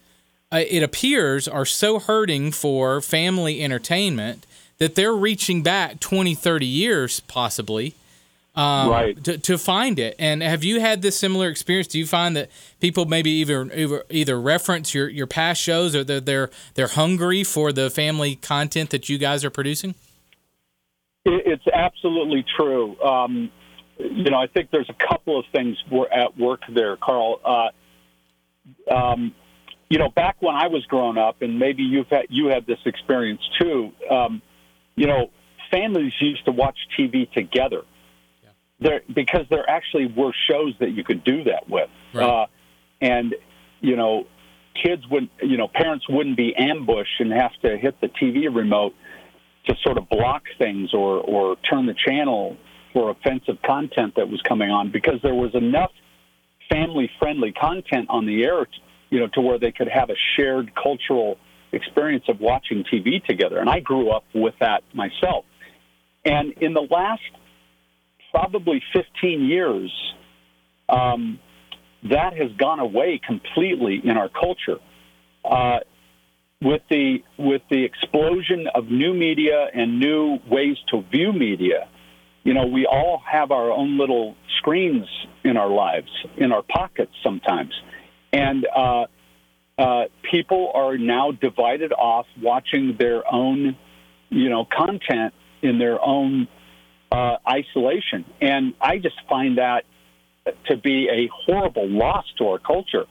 uh, 0.52 0.62
it 0.68 0.82
appears, 0.82 1.48
are 1.48 1.64
so 1.64 1.98
hurting 1.98 2.52
for 2.52 3.00
family 3.00 3.62
entertainment 3.62 4.46
that 4.78 4.94
they're 4.94 5.14
reaching 5.14 5.62
back 5.62 6.00
20, 6.00 6.34
30 6.34 6.66
years, 6.66 7.20
possibly, 7.20 7.94
um, 8.54 8.88
right. 8.88 9.24
to, 9.24 9.38
to 9.38 9.58
find 9.58 9.98
it. 9.98 10.14
And 10.18 10.42
have 10.42 10.64
you 10.64 10.80
had 10.80 11.02
this 11.02 11.18
similar 11.18 11.48
experience? 11.48 11.88
Do 11.88 11.98
you 11.98 12.06
find 12.06 12.36
that 12.36 12.50
people 12.80 13.06
maybe 13.06 13.30
either 13.30 14.04
either, 14.10 14.40
reference 14.40 14.94
your, 14.94 15.08
your 15.08 15.26
past 15.26 15.60
shows 15.60 15.94
or 15.94 16.04
they're, 16.04 16.20
they're 16.20 16.50
they're 16.74 16.88
hungry 16.88 17.44
for 17.44 17.72
the 17.72 17.90
family 17.90 18.36
content 18.36 18.90
that 18.90 19.08
you 19.08 19.18
guys 19.18 19.44
are 19.44 19.50
producing? 19.50 19.94
It's 21.24 21.66
absolutely 21.72 22.44
true. 22.56 23.00
Um, 23.02 23.50
you 23.98 24.30
know, 24.30 24.38
I 24.38 24.46
think 24.46 24.70
there's 24.70 24.88
a 24.88 25.06
couple 25.08 25.38
of 25.38 25.44
things 25.52 25.76
at 26.12 26.38
work 26.38 26.60
there, 26.68 26.96
Carl. 26.96 27.40
Uh, 27.44 27.68
um, 28.90 29.34
you 29.88 29.98
know, 29.98 30.10
back 30.10 30.36
when 30.40 30.54
I 30.54 30.66
was 30.66 30.84
growing 30.86 31.18
up, 31.18 31.42
and 31.42 31.58
maybe 31.58 31.82
you've 31.82 32.08
had 32.08 32.26
you 32.28 32.48
had 32.48 32.66
this 32.66 32.78
experience 32.84 33.42
too. 33.60 33.92
Um, 34.10 34.42
you 34.96 35.06
know, 35.06 35.30
families 35.70 36.12
used 36.20 36.44
to 36.46 36.52
watch 36.52 36.76
TV 36.98 37.30
together 37.32 37.82
there 38.80 39.02
because 39.14 39.46
there 39.50 39.68
actually 39.68 40.06
were 40.06 40.32
shows 40.50 40.74
that 40.80 40.90
you 40.90 41.04
could 41.04 41.24
do 41.24 41.44
that 41.44 41.68
with, 41.68 41.88
right. 42.14 42.24
uh, 42.24 42.46
and 43.00 43.34
you 43.80 43.96
know, 43.96 44.26
kids 44.82 45.02
would 45.10 45.28
you 45.42 45.56
know 45.56 45.68
parents 45.68 46.06
wouldn't 46.08 46.36
be 46.36 46.54
ambushed 46.56 47.20
and 47.20 47.32
have 47.32 47.52
to 47.62 47.76
hit 47.76 48.00
the 48.00 48.08
TV 48.08 48.54
remote 48.54 48.94
to 49.66 49.74
sort 49.82 49.98
of 49.98 50.08
block 50.08 50.42
things 50.58 50.92
or 50.92 51.18
or 51.20 51.56
turn 51.70 51.86
the 51.86 51.94
channel 51.94 52.56
for 52.92 53.10
offensive 53.10 53.56
content 53.64 54.14
that 54.16 54.28
was 54.28 54.40
coming 54.42 54.70
on 54.70 54.90
because 54.90 55.20
there 55.22 55.34
was 55.34 55.54
enough 55.54 55.92
family 56.68 57.10
friendly 57.18 57.52
content 57.52 58.08
on 58.10 58.26
the 58.26 58.44
air 58.44 58.66
you 59.10 59.20
know 59.20 59.28
to 59.34 59.40
where 59.40 59.58
they 59.58 59.72
could 59.72 59.88
have 59.88 60.10
a 60.10 60.16
shared 60.36 60.72
cultural 60.74 61.36
experience 61.72 62.24
of 62.28 62.40
watching 62.40 62.84
TV 62.84 63.24
together 63.24 63.58
and 63.58 63.68
I 63.68 63.80
grew 63.80 64.10
up 64.10 64.24
with 64.34 64.54
that 64.60 64.82
myself 64.94 65.44
and 66.26 66.52
in 66.60 66.74
the 66.74 66.86
last 66.90 67.22
probably 68.36 68.82
15 68.92 69.44
years, 69.44 69.90
um, 70.88 71.38
that 72.10 72.36
has 72.36 72.50
gone 72.58 72.80
away 72.80 73.20
completely 73.24 74.00
in 74.04 74.16
our 74.16 74.28
culture. 74.28 74.78
Uh, 75.44 75.78
with 76.62 76.82
the 76.90 77.18
with 77.38 77.62
the 77.70 77.84
explosion 77.84 78.66
of 78.74 78.86
new 78.86 79.12
media 79.12 79.68
and 79.74 80.00
new 80.00 80.38
ways 80.50 80.76
to 80.90 81.02
view 81.12 81.32
media, 81.32 81.88
you 82.46 82.54
know, 82.54 82.64
we 82.64 82.86
all 82.86 83.20
have 83.28 83.50
our 83.50 83.72
own 83.72 83.98
little 83.98 84.36
screens 84.58 85.08
in 85.42 85.56
our 85.56 85.68
lives, 85.68 86.08
in 86.36 86.52
our 86.52 86.62
pockets 86.62 87.10
sometimes, 87.24 87.74
and 88.32 88.64
uh, 88.72 89.06
uh, 89.76 90.04
people 90.30 90.70
are 90.72 90.96
now 90.96 91.32
divided 91.32 91.92
off 91.92 92.26
watching 92.40 92.94
their 93.00 93.24
own, 93.30 93.76
you 94.30 94.48
know, 94.48 94.64
content 94.64 95.34
in 95.60 95.80
their 95.80 96.00
own 96.00 96.46
uh, 97.10 97.38
isolation. 97.50 98.24
And 98.40 98.74
I 98.80 98.98
just 98.98 99.16
find 99.28 99.58
that 99.58 99.82
to 100.66 100.76
be 100.76 101.08
a 101.08 101.28
horrible 101.46 101.88
loss 101.88 102.26
to 102.38 102.46
our 102.46 102.60
culture. 102.60 103.06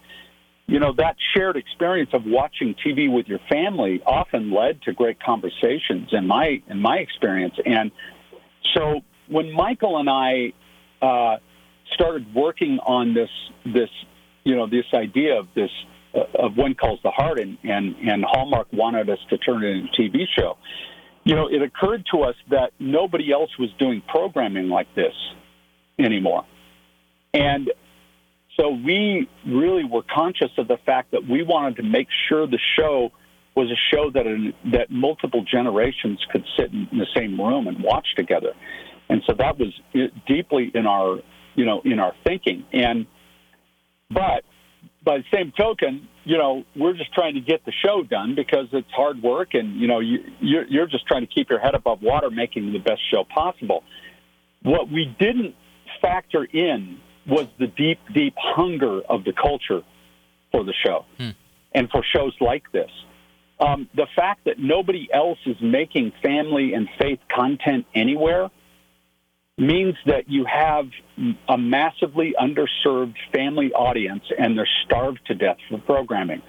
You 0.66 0.80
know, 0.80 0.94
that 0.94 1.18
shared 1.36 1.58
experience 1.58 2.12
of 2.14 2.24
watching 2.26 2.74
TV 2.74 3.12
with 3.12 3.28
your 3.28 3.42
family 3.50 4.02
often 4.06 4.54
led 4.54 4.82
to 4.84 4.94
great 4.94 5.22
conversations 5.22 6.14
in 6.14 6.26
my 6.26 6.64
in 6.70 6.80
my 6.82 7.00
experience. 7.00 7.56
And 7.66 7.92
so 8.74 9.02
when 9.28 9.52
Michael 9.52 9.98
and 9.98 10.10
I 10.10 10.54
uh, 11.02 11.38
started 11.94 12.34
working 12.34 12.80
on 12.80 13.14
this 13.14 13.30
this 13.66 13.90
you 14.44 14.56
know 14.56 14.68
this 14.68 14.86
idea 14.94 15.40
of 15.40 15.48
this 15.56 15.72
uh, 16.14 16.46
of 16.46 16.58
when 16.58 16.76
calls 16.76 17.00
the 17.04 17.12
heart 17.12 17.40
and, 17.40 17.58
and 17.64 17.96
and 17.98 18.24
Hallmark 18.24 18.68
wanted 18.72 19.10
us 19.10 19.20
to 19.30 19.38
turn 19.38 19.64
it 19.64 19.70
into 19.70 19.88
a 19.88 20.10
TV 20.10 20.26
show 20.38 20.58
you 21.26 21.34
know, 21.34 21.48
it 21.48 21.62
occurred 21.62 22.06
to 22.14 22.22
us 22.22 22.36
that 22.52 22.72
nobody 22.80 23.34
else 23.34 23.50
was 23.58 23.70
doing 23.80 24.02
programming 24.08 24.70
like 24.70 24.94
this 24.96 25.14
anymore. 25.98 26.46
And 27.34 27.72
so 28.58 28.70
we 28.70 29.28
really 29.46 29.84
were 29.84 30.04
conscious 30.04 30.52
of 30.58 30.68
the 30.68 30.78
fact 30.86 31.12
that 31.12 31.28
we 31.28 31.42
wanted 31.44 31.78
to 31.78 31.84
make 31.84 32.08
sure 32.30 32.48
the 32.48 32.60
show 32.78 33.12
was 33.56 33.72
a 33.72 33.96
show 33.96 34.12
that 34.12 34.54
that 34.72 34.92
multiple 34.92 35.44
generations 35.44 36.24
could 36.32 36.46
sit 36.58 36.72
in 36.72 36.88
the 36.92 37.08
same 37.16 37.40
room 37.40 37.68
and 37.68 37.82
watch 37.82 38.08
together. 38.16 38.54
And 39.10 39.22
so 39.28 39.34
that 39.38 39.58
was 39.60 39.74
deeply 40.28 40.72
in 40.74 40.88
our, 40.88 41.20
you 41.56 41.66
know, 41.66 41.82
in 41.86 42.00
our 42.00 42.14
thinking. 42.26 42.66
And 42.74 43.06
but 44.10 44.44
by 45.04 45.20
the 45.20 45.24
same 45.34 45.54
token, 45.58 46.08
you 46.24 46.38
know, 46.38 46.64
we're 46.76 46.94
just 46.94 47.14
trying 47.14 47.36
to 47.36 47.42
get 47.42 47.64
the 47.66 47.72
show 47.86 48.04
done 48.04 48.36
because 48.36 48.68
it's 48.74 48.90
hard 48.92 49.22
work, 49.22 49.54
and 49.54 49.80
you 49.80 49.88
know, 49.88 50.00
you, 50.00 50.20
you're, 50.40 50.66
you're 50.66 50.88
just 50.88 51.06
trying 51.06 51.22
to 51.22 51.32
keep 51.32 51.50
your 51.50 51.60
head 51.60 51.76
above 51.76 52.02
water, 52.02 52.30
making 52.32 52.74
the 52.74 52.80
best 52.80 53.02
show 53.12 53.24
possible. 53.24 53.84
What 54.64 54.90
we 54.92 55.16
didn't 55.20 55.56
factor 56.02 56.44
in 56.44 57.00
was 57.28 57.48
the 57.60 57.68
deep, 57.68 58.00
deep 58.14 58.34
hunger 58.38 59.02
of 59.02 59.24
the 59.24 59.34
culture 59.34 59.82
for 60.52 60.64
the 60.64 60.74
show, 60.86 61.06
hmm. 61.18 61.30
and 61.74 61.90
for 61.90 62.04
shows 62.04 62.34
like 62.42 62.72
this. 62.72 62.90
Um, 63.60 63.88
the 63.96 64.08
fact 64.16 64.46
that 64.46 64.60
nobody 64.60 65.08
else 65.14 65.40
is 65.46 65.56
making 65.62 66.12
family 66.22 66.74
and 66.74 66.90
faith 67.00 67.20
content 67.34 67.86
anywhere 67.96 68.50
means 69.58 69.96
that 70.06 70.26
you 70.28 70.46
have 70.46 70.86
a 71.48 71.58
massively 71.58 72.34
underserved 72.40 73.16
family 73.34 73.72
audience 73.72 74.24
and 74.38 74.58
they're 74.58 74.68
starved 74.86 75.20
to 75.28 75.34
death 75.34 75.58
for 75.70 75.80
programming. 75.80 76.42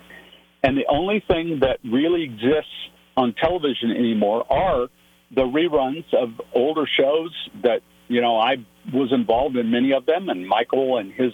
And 0.62 0.76
the 0.76 0.86
only 0.88 1.22
thing 1.28 1.60
that 1.60 1.78
really 1.84 2.24
exists 2.24 2.72
on 3.16 3.34
television 3.40 3.92
anymore 3.92 4.44
are 4.52 4.88
the 5.34 5.42
reruns 5.42 6.04
of 6.14 6.40
older 6.52 6.88
shows 6.98 7.30
that, 7.62 7.80
you 8.08 8.20
know, 8.20 8.38
I 8.38 8.56
was 8.92 9.12
involved 9.12 9.56
in 9.56 9.70
many 9.70 9.92
of 9.92 10.06
them 10.06 10.28
and 10.28 10.46
Michael 10.46 10.98
and 10.98 11.12
his 11.12 11.32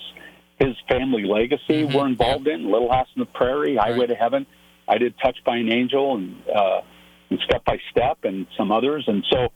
his 0.59 0.77
family 0.89 1.25
legacy 1.25 1.85
mm-hmm. 1.85 1.97
were 1.97 2.07
involved 2.07 2.47
in 2.47 2.71
Little 2.71 2.93
House 2.93 3.09
on 3.17 3.21
the 3.21 3.27
Prairie, 3.27 3.77
Highway 3.77 4.01
right. 4.01 4.09
to 4.11 4.15
Heaven. 4.15 4.47
I 4.87 4.99
did 4.99 5.15
Touched 5.21 5.45
by 5.45 5.57
an 5.57 5.73
Angel 5.73 6.15
and 6.17 6.37
uh 6.55 6.83
and 7.31 7.41
Step 7.47 7.65
by 7.65 7.79
Step 7.91 8.19
and 8.25 8.47
some 8.59 8.71
others 8.71 9.05
and 9.07 9.25
so 9.31 9.49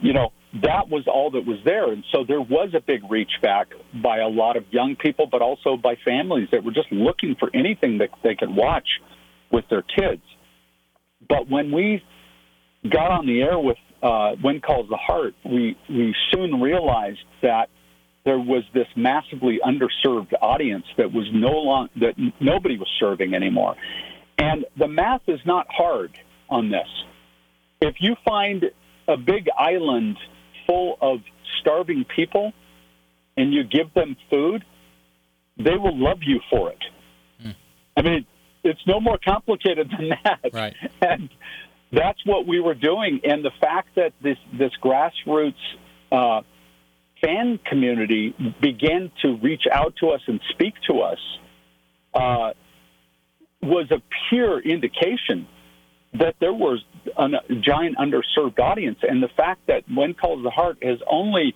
you 0.00 0.12
know, 0.12 0.32
that 0.60 0.88
was 0.88 1.04
all 1.06 1.30
that 1.30 1.46
was 1.46 1.58
there. 1.64 1.90
And 1.92 2.04
so 2.12 2.24
there 2.26 2.40
was 2.40 2.74
a 2.74 2.80
big 2.80 3.10
reach 3.10 3.32
back 3.40 3.68
by 4.02 4.18
a 4.18 4.28
lot 4.28 4.56
of 4.56 4.64
young 4.70 4.96
people, 4.96 5.26
but 5.30 5.40
also 5.40 5.76
by 5.76 5.96
families 6.04 6.48
that 6.52 6.62
were 6.62 6.72
just 6.72 6.92
looking 6.92 7.36
for 7.38 7.50
anything 7.54 7.98
that 7.98 8.10
they 8.22 8.34
could 8.34 8.54
watch 8.54 8.88
with 9.50 9.64
their 9.70 9.82
kids. 9.82 10.22
But 11.26 11.48
when 11.48 11.72
we 11.72 12.02
got 12.88 13.10
on 13.10 13.26
the 13.26 13.40
air 13.40 13.58
with 13.58 13.78
uh, 14.02 14.32
When 14.42 14.60
Calls 14.60 14.88
the 14.90 14.96
Heart, 14.96 15.34
we, 15.44 15.76
we 15.88 16.14
soon 16.32 16.60
realized 16.60 17.24
that 17.42 17.68
there 18.24 18.38
was 18.38 18.62
this 18.74 18.86
massively 18.94 19.58
underserved 19.64 20.32
audience 20.40 20.84
that 20.96 21.12
was 21.12 21.28
no 21.32 21.50
long 21.50 21.88
that 21.96 22.14
nobody 22.40 22.76
was 22.76 22.88
serving 23.00 23.34
anymore. 23.34 23.74
And 24.38 24.64
the 24.76 24.88
math 24.88 25.22
is 25.28 25.40
not 25.46 25.66
hard. 25.70 26.18
on 26.52 26.70
this. 26.70 26.88
If 27.80 27.96
you 28.00 28.14
find 28.24 28.66
a 29.08 29.16
big 29.16 29.48
island 29.58 30.18
full 30.66 30.96
of 31.00 31.20
starving 31.60 32.04
people 32.04 32.52
and 33.36 33.52
you 33.52 33.64
give 33.64 33.92
them 33.94 34.16
food, 34.30 34.64
they 35.56 35.76
will 35.76 35.96
love 35.96 36.18
you 36.22 36.40
for 36.50 36.70
it. 36.70 36.82
Mm. 37.44 37.54
I 37.96 38.02
mean, 38.02 38.26
it's 38.64 38.86
no 38.86 39.00
more 39.00 39.18
complicated 39.22 39.90
than 39.90 40.10
that. 40.24 40.50
Right. 40.52 40.74
And 41.00 41.28
that's 41.92 42.24
what 42.24 42.46
we 42.46 42.58
were 42.60 42.74
doing. 42.74 43.20
And 43.24 43.44
the 43.44 43.50
fact 43.60 43.96
that 43.96 44.12
this 44.22 44.38
this 44.52 44.72
grassroots 44.82 45.54
uh, 46.10 46.40
fan 47.20 47.58
community 47.66 48.34
began 48.60 49.10
to 49.22 49.36
reach 49.36 49.64
out 49.70 49.94
to 49.96 50.08
us 50.08 50.20
and 50.26 50.40
speak 50.50 50.74
to 50.88 51.00
us 51.00 51.18
uh, 52.14 52.52
was 53.62 53.90
a 53.90 54.02
pure 54.28 54.58
indication 54.60 55.46
that 56.14 56.34
there 56.40 56.52
was 56.52 56.84
a 57.16 57.28
giant 57.60 57.96
underserved 57.96 58.58
audience. 58.58 58.98
And 59.02 59.22
the 59.22 59.30
fact 59.36 59.66
that 59.68 59.84
When 59.92 60.14
Calls 60.14 60.42
the 60.42 60.50
Heart 60.50 60.78
has 60.82 60.98
only 61.10 61.54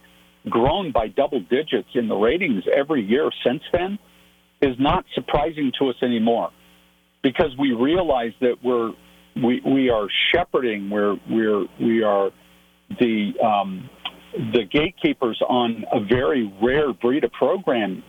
grown 0.48 0.92
by 0.92 1.08
double 1.08 1.40
digits 1.40 1.88
in 1.94 2.08
the 2.08 2.14
ratings 2.14 2.64
every 2.72 3.02
year 3.02 3.30
since 3.44 3.62
then 3.72 3.98
is 4.62 4.76
not 4.78 5.04
surprising 5.14 5.72
to 5.78 5.90
us 5.90 5.96
anymore 6.02 6.50
because 7.22 7.50
we 7.58 7.72
realize 7.72 8.32
that 8.40 8.56
we're 8.62 8.92
we, 9.36 9.60
we 9.66 9.90
are 9.90 10.06
shepherding 10.32 10.88
we're 10.88 11.16
we're 11.28 11.66
we 11.80 12.02
are 12.02 12.30
the 13.00 13.32
um, 13.44 13.90
the 14.54 14.64
gatekeepers 14.64 15.40
on 15.46 15.84
a 15.92 16.00
very 16.00 16.50
rare 16.62 16.92
breed 16.92 17.24
of 17.24 17.32
program 17.32 18.02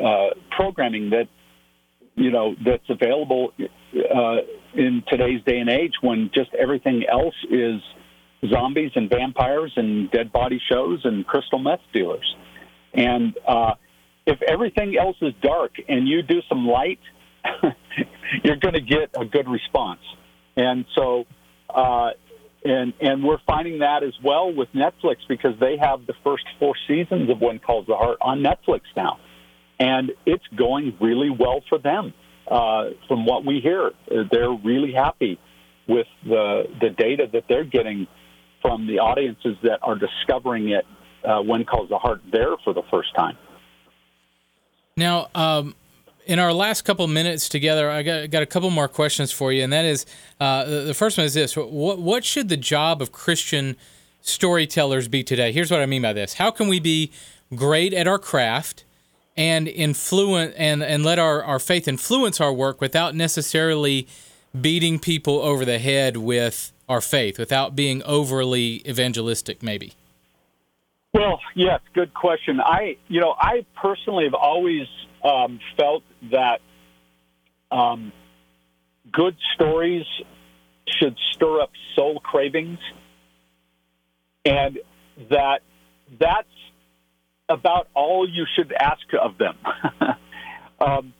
uh, 0.00 0.28
programming 0.50 1.10
that 1.10 1.28
you 2.14 2.30
know 2.30 2.54
that's 2.64 2.88
available 2.88 3.52
uh, 3.60 4.36
in 4.76 5.02
today's 5.08 5.42
day 5.44 5.58
and 5.58 5.70
age 5.70 5.92
when 6.00 6.30
just 6.34 6.52
everything 6.54 7.04
else 7.10 7.34
is 7.50 7.80
zombies 8.50 8.90
and 8.94 9.08
vampires 9.08 9.72
and 9.76 10.10
dead 10.10 10.32
body 10.32 10.60
shows 10.70 11.00
and 11.04 11.26
crystal 11.26 11.58
meth 11.58 11.80
dealers. 11.92 12.34
And 12.92 13.36
uh, 13.46 13.74
if 14.26 14.40
everything 14.42 14.96
else 14.98 15.16
is 15.20 15.32
dark 15.42 15.72
and 15.88 16.06
you 16.08 16.22
do 16.22 16.40
some 16.48 16.66
light, 16.66 17.00
you're 18.44 18.56
going 18.56 18.74
to 18.74 18.80
get 18.80 19.10
a 19.14 19.24
good 19.24 19.48
response. 19.48 20.00
And 20.56 20.84
so, 20.94 21.24
uh, 21.68 22.10
and 22.64 22.94
and 23.00 23.22
we're 23.22 23.40
finding 23.46 23.80
that 23.80 24.02
as 24.02 24.14
well 24.22 24.52
with 24.52 24.68
Netflix 24.72 25.16
because 25.28 25.52
they 25.60 25.76
have 25.76 26.06
the 26.06 26.14
first 26.22 26.44
four 26.58 26.74
seasons 26.88 27.28
of 27.28 27.40
When 27.40 27.58
Calls 27.58 27.86
the 27.86 27.96
Heart 27.96 28.18
on 28.22 28.42
Netflix 28.42 28.82
now, 28.96 29.18
and 29.78 30.12
it's 30.24 30.46
going 30.56 30.96
really 31.00 31.30
well 31.30 31.60
for 31.68 31.78
them. 31.78 32.14
Uh, 32.46 32.90
from 33.08 33.24
what 33.24 33.44
we 33.44 33.60
hear, 33.60 33.92
they're 34.30 34.52
really 34.52 34.92
happy 34.92 35.38
with 35.88 36.06
the 36.24 36.64
the 36.80 36.90
data 36.90 37.28
that 37.32 37.44
they're 37.48 37.64
getting 37.64 38.06
from 38.60 38.86
the 38.86 38.98
audiences 38.98 39.56
that 39.62 39.78
are 39.82 39.96
discovering 39.96 40.70
it 40.70 40.86
uh, 41.24 41.40
when 41.40 41.64
calls 41.64 41.88
the 41.88 41.98
heart 41.98 42.22
there 42.32 42.56
for 42.64 42.72
the 42.72 42.82
first 42.90 43.14
time. 43.14 43.36
Now, 44.96 45.28
um, 45.34 45.74
in 46.26 46.38
our 46.38 46.52
last 46.52 46.82
couple 46.82 47.06
minutes 47.06 47.48
together, 47.48 47.90
I 47.90 48.02
got, 48.02 48.30
got 48.30 48.42
a 48.42 48.46
couple 48.46 48.70
more 48.70 48.88
questions 48.88 49.32
for 49.32 49.52
you, 49.52 49.62
and 49.62 49.72
that 49.72 49.84
is 49.84 50.06
uh, 50.40 50.64
the 50.64 50.94
first 50.94 51.18
one 51.18 51.26
is 51.26 51.34
this: 51.34 51.56
what, 51.56 51.98
what 51.98 52.24
should 52.24 52.48
the 52.48 52.56
job 52.56 53.02
of 53.02 53.12
Christian 53.12 53.76
storytellers 54.22 55.08
be 55.08 55.22
today? 55.22 55.52
Here's 55.52 55.70
what 55.70 55.80
I 55.80 55.86
mean 55.86 56.02
by 56.02 56.12
this: 56.12 56.34
How 56.34 56.50
can 56.50 56.68
we 56.68 56.80
be 56.80 57.12
great 57.54 57.92
at 57.92 58.06
our 58.06 58.18
craft? 58.18 58.84
And 59.36 59.66
influence 59.68 60.54
and, 60.56 60.82
and 60.82 61.04
let 61.04 61.18
our, 61.18 61.42
our 61.42 61.58
faith 61.58 61.88
influence 61.88 62.40
our 62.40 62.52
work 62.52 62.80
without 62.80 63.14
necessarily 63.14 64.06
beating 64.58 64.98
people 64.98 65.40
over 65.40 65.64
the 65.64 65.78
head 65.78 66.16
with 66.16 66.72
our 66.88 67.00
faith 67.00 67.38
without 67.38 67.74
being 67.74 68.02
overly 68.04 68.86
evangelistic, 68.88 69.62
maybe? 69.62 69.94
Well, 71.12 71.40
yes, 71.54 71.80
good 71.94 72.12
question. 72.12 72.60
I, 72.60 72.96
you 73.08 73.20
know, 73.20 73.34
I 73.38 73.64
personally 73.80 74.24
have 74.24 74.34
always 74.34 74.86
um, 75.22 75.60
felt 75.76 76.02
that 76.30 76.60
um, 77.70 78.12
good 79.12 79.36
stories 79.54 80.04
should 80.88 81.16
stir 81.32 81.62
up 81.62 81.70
soul 81.94 82.20
cravings, 82.20 82.78
and 84.44 84.78
that 85.30 85.60
that's 86.18 86.48
about 87.48 87.88
all 87.94 88.28
you 88.28 88.46
should 88.56 88.72
ask 88.72 89.02
of 89.20 89.38
them. 89.38 89.56
um, 90.80 91.12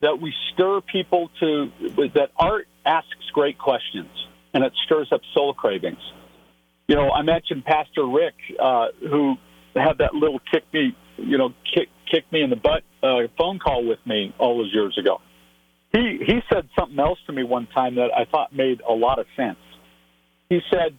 that 0.00 0.18
we 0.20 0.32
stir 0.52 0.80
people 0.80 1.30
to 1.40 1.70
that 2.14 2.30
art 2.36 2.66
asks 2.86 3.30
great 3.34 3.58
questions 3.58 4.08
and 4.54 4.64
it 4.64 4.72
stirs 4.84 5.08
up 5.12 5.20
soul 5.34 5.54
cravings. 5.54 6.00
You 6.88 6.96
know, 6.96 7.10
I 7.10 7.22
mentioned 7.22 7.64
Pastor 7.64 8.06
Rick, 8.06 8.34
uh, 8.60 8.86
who 9.00 9.34
had 9.74 9.98
that 9.98 10.14
little 10.14 10.40
kick 10.50 10.64
me, 10.72 10.96
you 11.18 11.38
know, 11.38 11.50
kick 11.72 11.88
kick 12.10 12.24
me 12.32 12.42
in 12.42 12.50
the 12.50 12.56
butt 12.56 12.82
uh, 13.02 13.28
phone 13.38 13.58
call 13.58 13.86
with 13.86 14.00
me 14.04 14.34
all 14.38 14.58
those 14.58 14.72
years 14.72 14.96
ago. 14.98 15.20
He 15.92 16.18
he 16.26 16.40
said 16.52 16.68
something 16.78 16.98
else 16.98 17.18
to 17.26 17.32
me 17.32 17.44
one 17.44 17.66
time 17.66 17.96
that 17.96 18.08
I 18.16 18.24
thought 18.24 18.54
made 18.54 18.80
a 18.88 18.92
lot 18.92 19.18
of 19.18 19.26
sense. 19.36 19.58
He 20.48 20.60
said, 20.70 20.96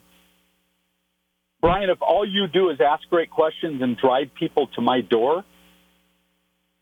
"Brian, 1.62 1.90
if 1.90 2.02
all 2.02 2.26
you 2.28 2.48
do 2.48 2.70
is 2.70 2.80
ask 2.82 3.08
great 3.10 3.30
questions 3.30 3.82
and 3.82 3.98
drive 3.98 4.34
people 4.34 4.68
to 4.76 4.82
my 4.82 5.02
door, 5.02 5.44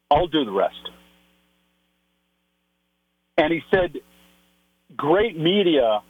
I'll 0.10 0.28
do 0.28 0.46
the 0.46 0.52
rest." 0.52 0.89
And 3.38 3.54
he 3.54 3.62
said, 3.72 4.00
"Great 4.96 5.38
media 5.38 6.02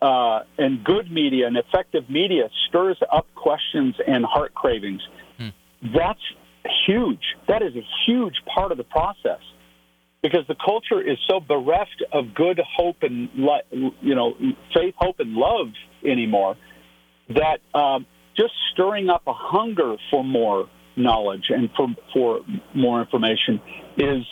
uh, 0.00 0.40
and 0.58 0.84
good 0.84 1.10
media 1.10 1.46
and 1.46 1.56
effective 1.56 2.08
media 2.10 2.48
stirs 2.68 2.98
up 3.12 3.26
questions 3.34 3.94
and 4.06 4.24
heart 4.24 4.54
cravings. 4.54 5.00
Hmm. 5.38 5.48
That's 5.82 6.20
huge. 6.86 7.22
That 7.48 7.62
is 7.62 7.74
a 7.76 7.86
huge 8.06 8.34
part 8.54 8.72
of 8.72 8.78
the 8.78 8.84
process 8.84 9.40
because 10.22 10.46
the 10.48 10.56
culture 10.56 11.00
is 11.00 11.18
so 11.28 11.40
bereft 11.40 12.02
of 12.12 12.34
good 12.34 12.60
hope 12.76 13.02
and 13.02 13.28
you 14.00 14.14
know 14.14 14.34
faith, 14.74 14.94
hope, 14.98 15.20
and 15.20 15.34
love 15.34 15.68
anymore 16.04 16.56
that 17.28 17.60
um, 17.74 18.06
just 18.36 18.52
stirring 18.72 19.08
up 19.08 19.22
a 19.26 19.32
hunger 19.32 19.96
for 20.10 20.22
more 20.24 20.68
knowledge 20.96 21.46
and 21.50 21.70
for 21.76 21.88
for 22.12 22.40
more 22.74 23.00
information 23.00 23.60
is 23.98 24.24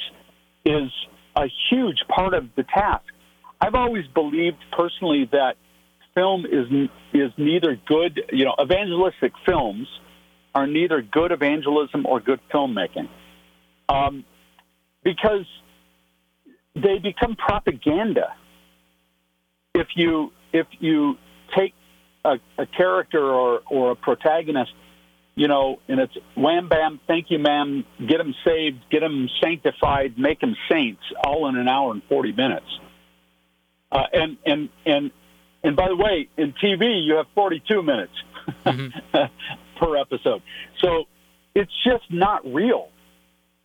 is 0.64 0.90
a 1.36 1.46
huge 1.70 1.98
part 2.08 2.34
of 2.34 2.48
the 2.56 2.62
task. 2.62 3.04
I've 3.60 3.74
always 3.74 4.06
believed 4.14 4.58
personally 4.72 5.28
that 5.32 5.56
film 6.14 6.46
is 6.46 6.66
is 7.12 7.32
neither 7.36 7.78
good, 7.86 8.20
you 8.32 8.44
know, 8.44 8.54
evangelistic 8.62 9.32
films 9.44 9.88
are 10.54 10.66
neither 10.66 11.02
good 11.02 11.32
evangelism 11.32 12.06
or 12.06 12.20
good 12.20 12.40
filmmaking, 12.52 13.08
um, 13.88 14.24
because 15.02 15.46
they 16.74 16.98
become 16.98 17.36
propaganda. 17.36 18.34
If 19.74 19.88
you 19.96 20.32
if 20.52 20.66
you 20.78 21.16
take 21.56 21.74
a, 22.24 22.36
a 22.58 22.66
character 22.66 23.22
or 23.22 23.60
or 23.70 23.92
a 23.92 23.96
protagonist, 23.96 24.72
you 25.34 25.48
know, 25.48 25.78
and 25.88 26.00
it's 26.00 26.14
wham 26.36 26.68
bam, 26.68 27.00
thank 27.06 27.26
you, 27.30 27.38
ma'am, 27.38 27.84
get 27.98 28.18
them 28.18 28.34
saved, 28.44 28.78
get 28.90 29.00
them 29.00 29.28
sanctified, 29.42 30.18
make 30.18 30.40
them 30.40 30.56
saints, 30.70 31.02
all 31.22 31.48
in 31.48 31.56
an 31.56 31.68
hour 31.68 31.92
and 31.92 32.02
forty 32.08 32.32
minutes. 32.32 32.66
Uh, 33.92 34.02
and 34.12 34.38
and 34.44 34.68
and 34.86 35.10
and 35.62 35.76
by 35.76 35.88
the 35.88 35.96
way, 35.96 36.28
in 36.36 36.52
TV 36.62 37.04
you 37.04 37.14
have 37.16 37.26
42 37.34 37.82
minutes 37.82 38.12
mm-hmm. 38.66 39.16
per 39.78 39.96
episode, 39.96 40.42
so 40.82 41.04
it's 41.54 41.72
just 41.84 42.04
not 42.10 42.44
real. 42.44 42.88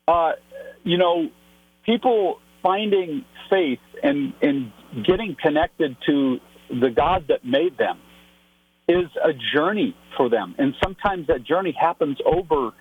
Uh, 0.08 0.34
you 0.84 0.98
know, 0.98 1.30
people 1.86 2.40
finding 2.62 3.26
faith 3.50 3.80
and 4.04 4.34
and 4.42 4.72
getting 5.04 5.36
connected 5.42 5.96
to 6.06 6.40
the 6.70 6.90
God 6.90 7.26
that 7.30 7.44
made 7.44 7.78
them 7.78 8.00
is 8.90 9.10
a 9.24 9.32
journey 9.56 9.96
for 10.18 10.30
them, 10.30 10.56
and 10.58 10.74
sometimes 10.84 11.28
that 11.28 11.46
journey 11.46 11.76
happens 11.80 12.18
over 12.26 12.72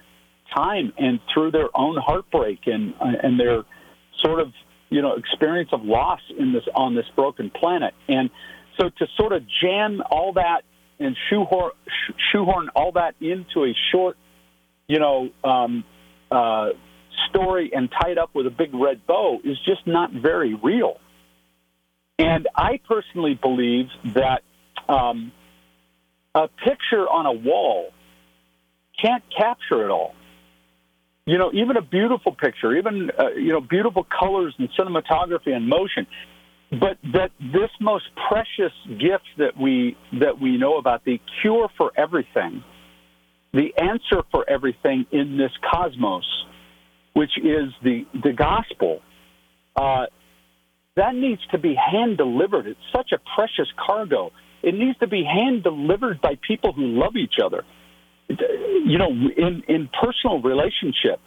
time 0.57 0.93
and 0.97 1.21
through 1.33 1.51
their 1.51 1.69
own 1.75 1.97
heartbreak 1.97 2.61
and 2.67 2.95
and 3.01 3.39
their 3.39 3.63
sort 4.25 4.41
of 4.41 4.49
you 4.91 5.03
know 5.03 5.15
experience 5.15 5.71
of 5.73 5.83
loss 5.83 6.21
in 6.37 6.53
this 6.53 6.65
on 6.75 6.95
this 6.97 7.07
broken 7.15 7.51
planet. 7.51 7.95
And 8.09 8.31
so 8.81 8.89
to 8.89 9.07
sort 9.17 9.33
of 9.33 9.43
jam 9.63 10.03
all 10.11 10.33
that 10.35 10.63
and 10.99 11.17
shoehorn, 11.31 11.73
shoehorn 12.33 12.71
all 12.75 12.93
that 12.93 13.15
into 13.21 13.65
a 13.65 13.75
short, 13.93 14.17
you 14.87 14.99
know, 14.99 15.31
um, 15.45 15.85
uh, 16.31 16.71
story 17.31 17.71
and 17.75 17.91
tie 17.91 18.11
it 18.11 18.19
up 18.19 18.31
with 18.35 18.47
a 18.47 18.51
big 18.51 18.75
red 18.75 19.07
bow 19.07 19.39
is 19.45 19.57
just 19.65 19.87
not 19.87 20.13
very 20.13 20.55
real. 20.55 20.99
And 22.19 22.49
I 22.55 22.81
personally 22.89 23.39
believe 23.41 23.87
that 24.15 24.43
um, 24.89 25.33
a 26.43 26.49
picture 26.49 27.09
on 27.09 27.27
a 27.27 27.33
wall 27.33 27.91
can't 29.03 29.23
capture 29.37 29.85
it 29.85 29.91
all 29.91 30.15
you 31.29 31.37
know, 31.37 31.51
even 31.53 31.77
a 31.77 31.83
beautiful 31.83 32.33
picture, 32.33 32.75
even 32.75 33.11
uh, 33.19 33.33
you 33.33 33.53
know, 33.53 33.61
beautiful 33.61 34.07
colors 34.19 34.55
and 34.59 34.71
cinematography 34.71 35.55
and 35.55 35.69
motion, 35.69 36.07
but 36.71 36.97
that 37.13 37.31
this 37.39 37.69
most 37.83 38.05
precious 38.31 38.73
gift 38.99 39.27
that 39.37 39.55
we 39.61 39.95
that 40.21 40.41
we 40.41 40.57
know 40.57 40.79
about, 40.79 41.05
the 41.05 41.21
cure 41.43 41.69
for 41.77 41.93
everything, 41.99 42.65
the 43.53 43.75
answer 43.77 44.23
for 44.31 44.49
everything 44.49 45.05
in 45.13 45.37
this 45.37 45.51
cosmos, 45.71 46.25
which 47.13 47.37
is 47.37 47.75
the 47.85 48.07
the 48.23 48.33
gospel, 48.33 49.01
uh, 49.77 50.07
that 50.97 51.15
needs 51.15 51.43
to 51.51 51.59
be 51.59 51.75
hand 51.75 52.17
delivered. 52.17 52.67
It's 52.67 52.81
such 52.91 53.13
a 53.13 53.19
precious 53.37 53.71
cargo. 53.87 54.33
It 54.63 54.75
needs 54.75 54.99
to 54.99 55.07
be 55.07 55.25
hand 55.25 55.63
delivered 55.63 56.21
by 56.21 56.39
people 56.47 56.73
who 56.73 56.87
love 56.99 57.17
each 57.17 57.35
other, 57.43 57.65
you 58.29 58.99
know, 58.99 59.11
in 59.11 59.63
in 59.69 59.89
personal 60.01 60.43
relationship, 60.43 61.21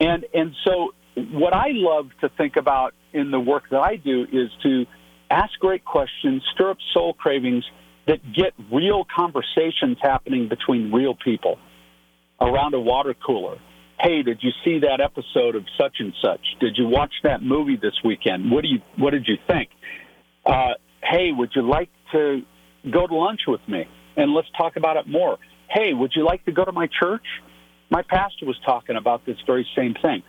and 0.00 0.24
and 0.34 0.52
so 0.64 0.92
what 1.14 1.54
I 1.54 1.68
love 1.70 2.06
to 2.20 2.28
think 2.30 2.56
about 2.56 2.94
in 3.12 3.30
the 3.30 3.40
work 3.40 3.64
that 3.70 3.80
I 3.80 3.96
do 3.96 4.22
is 4.22 4.50
to 4.62 4.86
ask 5.30 5.52
great 5.60 5.84
questions, 5.84 6.42
stir 6.54 6.70
up 6.70 6.78
soul 6.92 7.14
cravings 7.14 7.64
that 8.06 8.20
get 8.34 8.52
real 8.72 9.04
conversations 9.14 9.98
happening 10.00 10.48
between 10.48 10.92
real 10.92 11.14
people 11.14 11.58
around 12.40 12.74
a 12.74 12.80
water 12.80 13.14
cooler. 13.14 13.58
Hey, 14.00 14.22
did 14.22 14.38
you 14.42 14.50
see 14.64 14.80
that 14.80 15.00
episode 15.00 15.54
of 15.54 15.64
such 15.78 15.96
and 16.00 16.12
such? 16.20 16.40
Did 16.60 16.76
you 16.76 16.88
watch 16.88 17.12
that 17.22 17.42
movie 17.42 17.76
this 17.76 17.94
weekend? 18.04 18.50
What 18.50 18.62
do 18.62 18.68
you 18.68 18.80
What 18.96 19.10
did 19.10 19.26
you 19.28 19.36
think? 19.46 19.70
Uh, 20.44 20.74
hey, 21.02 21.30
would 21.30 21.50
you 21.54 21.62
like 21.62 21.90
to 22.12 22.42
go 22.90 23.06
to 23.06 23.14
lunch 23.14 23.40
with 23.46 23.60
me 23.68 23.86
and 24.16 24.34
let's 24.34 24.48
talk 24.56 24.76
about 24.76 24.96
it 24.96 25.06
more? 25.06 25.38
Hey, 25.68 25.92
would 25.92 26.12
you 26.14 26.24
like 26.24 26.44
to 26.44 26.52
go 26.52 26.64
to 26.64 26.72
my 26.72 26.88
church? 27.00 27.24
My 27.90 28.02
pastor 28.02 28.46
was 28.46 28.56
talking 28.64 28.96
about 28.96 29.24
this 29.26 29.36
very 29.46 29.66
same 29.76 29.94
thing. 30.00 30.22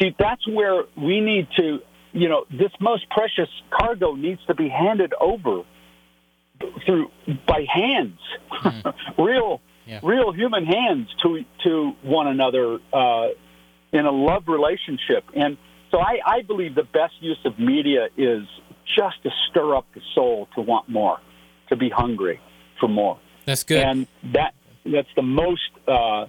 See, 0.00 0.14
that's 0.18 0.46
where 0.48 0.84
we 0.96 1.20
need 1.20 1.48
to, 1.58 1.78
you 2.12 2.28
know, 2.28 2.44
this 2.50 2.72
most 2.80 3.08
precious 3.10 3.48
cargo 3.70 4.14
needs 4.14 4.40
to 4.46 4.54
be 4.54 4.68
handed 4.68 5.12
over 5.20 5.62
through 6.86 7.10
by 7.46 7.64
hands, 7.72 8.18
mm. 8.62 8.94
real, 9.18 9.60
yeah. 9.86 10.00
real 10.02 10.32
human 10.32 10.64
hands 10.64 11.08
to 11.22 11.44
to 11.64 11.92
one 12.02 12.26
another 12.26 12.78
uh, 12.92 13.28
in 13.92 14.06
a 14.06 14.10
love 14.10 14.44
relationship. 14.48 15.24
And 15.34 15.56
so, 15.90 15.98
I, 16.00 16.18
I 16.26 16.42
believe 16.42 16.74
the 16.74 16.82
best 16.82 17.14
use 17.20 17.38
of 17.44 17.58
media 17.58 18.08
is 18.16 18.42
just 18.96 19.22
to 19.22 19.30
stir 19.48 19.76
up 19.76 19.86
the 19.94 20.00
soul 20.14 20.48
to 20.56 20.60
want 20.60 20.88
more, 20.88 21.18
to 21.68 21.76
be 21.76 21.88
hungry 21.88 22.40
for 22.80 22.88
more. 22.88 23.18
That's 23.44 23.64
good. 23.64 23.82
And 23.82 24.06
that 24.32 24.54
that's 24.84 25.08
the 25.16 25.22
most. 25.22 25.62
Uh, 25.86 26.26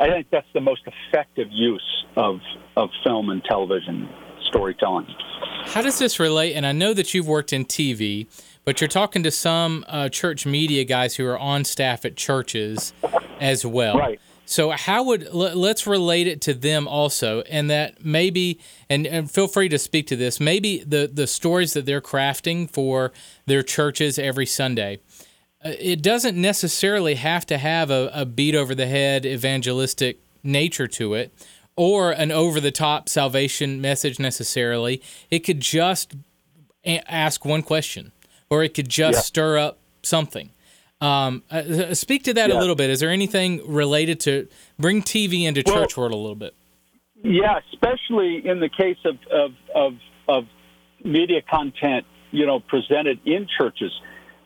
I 0.00 0.08
think 0.08 0.28
that's 0.30 0.46
the 0.54 0.60
most 0.60 0.82
effective 0.86 1.48
use 1.50 2.04
of 2.16 2.40
of 2.76 2.90
film 3.04 3.30
and 3.30 3.42
television 3.44 4.08
storytelling. 4.48 5.06
How 5.66 5.82
does 5.82 5.98
this 5.98 6.18
relate? 6.18 6.54
And 6.54 6.66
I 6.66 6.72
know 6.72 6.94
that 6.94 7.12
you've 7.12 7.28
worked 7.28 7.52
in 7.52 7.64
TV, 7.64 8.26
but 8.64 8.80
you're 8.80 8.88
talking 8.88 9.22
to 9.22 9.30
some 9.30 9.84
uh, 9.88 10.08
church 10.08 10.46
media 10.46 10.84
guys 10.84 11.16
who 11.16 11.26
are 11.26 11.38
on 11.38 11.64
staff 11.64 12.04
at 12.04 12.16
churches 12.16 12.92
as 13.40 13.66
well. 13.66 13.98
Right. 13.98 14.20
So 14.48 14.70
how 14.70 15.02
would 15.04 15.32
let's 15.32 15.86
relate 15.86 16.26
it 16.26 16.40
to 16.42 16.54
them 16.54 16.88
also, 16.88 17.42
and 17.42 17.68
that 17.68 18.04
maybe, 18.04 18.58
and, 18.88 19.06
and 19.06 19.30
feel 19.30 19.46
free 19.46 19.68
to 19.68 19.78
speak 19.78 20.06
to 20.06 20.16
this. 20.16 20.40
Maybe 20.40 20.78
the 20.78 21.10
the 21.12 21.26
stories 21.26 21.74
that 21.74 21.84
they're 21.84 22.00
crafting 22.00 22.70
for 22.70 23.12
their 23.46 23.62
churches 23.62 24.18
every 24.18 24.46
Sunday 24.46 25.00
uh, 25.64 25.72
it 25.78 26.02
doesn't 26.02 26.40
necessarily 26.40 27.16
have 27.16 27.44
to 27.46 27.58
have 27.58 27.90
a, 27.90 28.10
a 28.14 28.24
beat 28.24 28.54
over 28.54 28.74
the 28.74 28.86
head 28.86 29.26
evangelistic 29.26 30.20
nature 30.42 30.86
to 30.86 31.14
it 31.14 31.32
or 31.76 32.12
an 32.12 32.30
over 32.30 32.60
the 32.60 32.70
top 32.70 33.08
salvation 33.08 33.80
message 33.80 34.18
necessarily. 34.18 35.02
It 35.30 35.40
could 35.40 35.60
just 35.60 36.14
a- 36.84 37.12
ask 37.12 37.44
one 37.44 37.62
question 37.62 38.12
or 38.50 38.62
it 38.62 38.74
could 38.74 38.88
just 38.88 39.16
yeah. 39.16 39.22
stir 39.22 39.58
up 39.58 39.78
something. 40.02 40.50
Um, 41.00 41.44
uh, 41.50 41.54
uh 41.54 41.94
speak 41.94 42.24
to 42.24 42.34
that 42.34 42.50
yeah. 42.50 42.58
a 42.58 42.58
little 42.58 42.74
bit. 42.74 42.90
Is 42.90 43.00
there 43.00 43.10
anything 43.10 43.62
related 43.66 44.20
to 44.20 44.48
bring 44.78 45.02
TV 45.02 45.44
into 45.44 45.62
well, 45.64 45.76
church 45.76 45.96
world 45.96 46.12
a 46.12 46.16
little 46.16 46.34
bit? 46.34 46.54
Yeah, 47.22 47.60
especially 47.72 48.46
in 48.46 48.60
the 48.60 48.68
case 48.68 48.98
of, 49.04 49.16
of, 49.30 49.50
of, 49.74 49.92
of 50.28 50.44
media 51.04 51.42
content, 51.42 52.06
you 52.30 52.46
know, 52.46 52.60
presented 52.60 53.20
in 53.24 53.46
churches, 53.58 53.92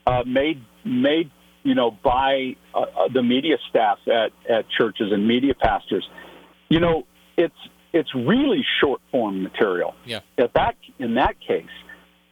uh, 0.05 0.23
made 0.25 0.61
made 0.85 1.31
you 1.63 1.75
know 1.75 1.91
by 1.91 2.55
uh, 2.73 2.79
uh, 2.79 3.07
the 3.13 3.23
media 3.23 3.57
staff 3.69 3.97
at 4.07 4.31
at 4.49 4.65
churches 4.69 5.11
and 5.11 5.27
media 5.27 5.53
pastors. 5.53 6.07
You 6.69 6.79
know, 6.79 7.03
it's 7.37 7.55
it's 7.93 8.13
really 8.15 8.65
short 8.81 9.01
form 9.11 9.43
material. 9.43 9.95
Yeah. 10.05 10.19
At 10.37 10.53
that 10.55 10.75
in 10.99 11.15
that 11.15 11.35
case, 11.39 11.65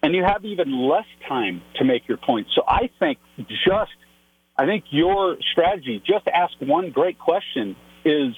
and 0.03 0.15
you 0.15 0.23
have 0.23 0.43
even 0.45 0.89
less 0.89 1.05
time 1.27 1.61
to 1.75 1.85
make 1.85 2.07
your 2.07 2.17
point. 2.17 2.47
So 2.55 2.63
I 2.67 2.89
think 2.99 3.19
just 3.37 3.91
I 4.57 4.65
think 4.65 4.85
your 4.89 5.37
strategy, 5.51 6.01
just 6.05 6.27
ask 6.27 6.53
one 6.59 6.91
great 6.91 7.17
question, 7.17 7.75
is 8.05 8.35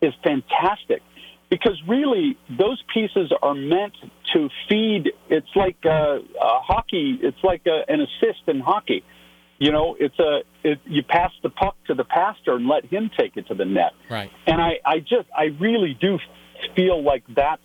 is 0.00 0.12
fantastic 0.22 1.02
because 1.50 1.80
really 1.86 2.36
those 2.50 2.82
pieces 2.92 3.32
are 3.42 3.54
meant 3.54 3.94
to 4.34 4.48
feed. 4.68 5.12
It's 5.28 5.54
like 5.54 5.76
a, 5.84 6.18
a 6.18 6.60
hockey. 6.60 7.18
It's 7.22 7.42
like 7.42 7.62
a, 7.66 7.90
an 7.90 8.00
assist 8.00 8.48
in 8.48 8.60
hockey. 8.60 9.04
You 9.58 9.70
know, 9.70 9.96
it's 9.98 10.18
a 10.18 10.40
it, 10.62 10.80
you 10.84 11.02
pass 11.02 11.30
the 11.42 11.50
puck 11.50 11.76
to 11.86 11.94
the 11.94 12.04
pastor 12.04 12.56
and 12.56 12.66
let 12.66 12.84
him 12.86 13.10
take 13.16 13.36
it 13.36 13.46
to 13.48 13.54
the 13.54 13.64
net. 13.64 13.92
Right. 14.10 14.30
And 14.46 14.60
I, 14.60 14.80
I 14.84 14.98
just 14.98 15.28
I 15.36 15.44
really 15.60 15.96
do 15.98 16.18
feel 16.74 17.02
like 17.02 17.22
that's 17.28 17.62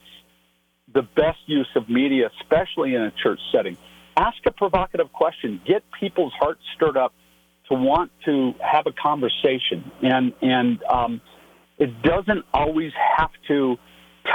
the 0.94 1.02
best 1.02 1.39
use 1.48 1.70
of 1.76 1.89
media, 1.89 2.30
especially 2.42 2.96
in 2.96 3.02
a 3.02 3.12
church 3.12 3.39
setting. 3.52 3.78
Ask 4.15 4.38
a 4.46 4.52
provocative 4.52 5.12
question. 5.13 5.62
Get 5.65 5.84
people's 6.00 6.34
hearts 6.39 6.62
stirred 6.76 6.98
up 6.98 7.13
to 7.69 7.75
want 7.75 8.12
to 8.25 8.53
have 8.60 8.86
a 8.88 8.91
conversation, 8.91 9.91
and 10.01 10.34
and 10.41 10.84
um, 10.84 11.21
it 11.77 12.01
doesn't 12.01 12.45
always 12.53 12.91
have 13.17 13.32
to 13.47 13.77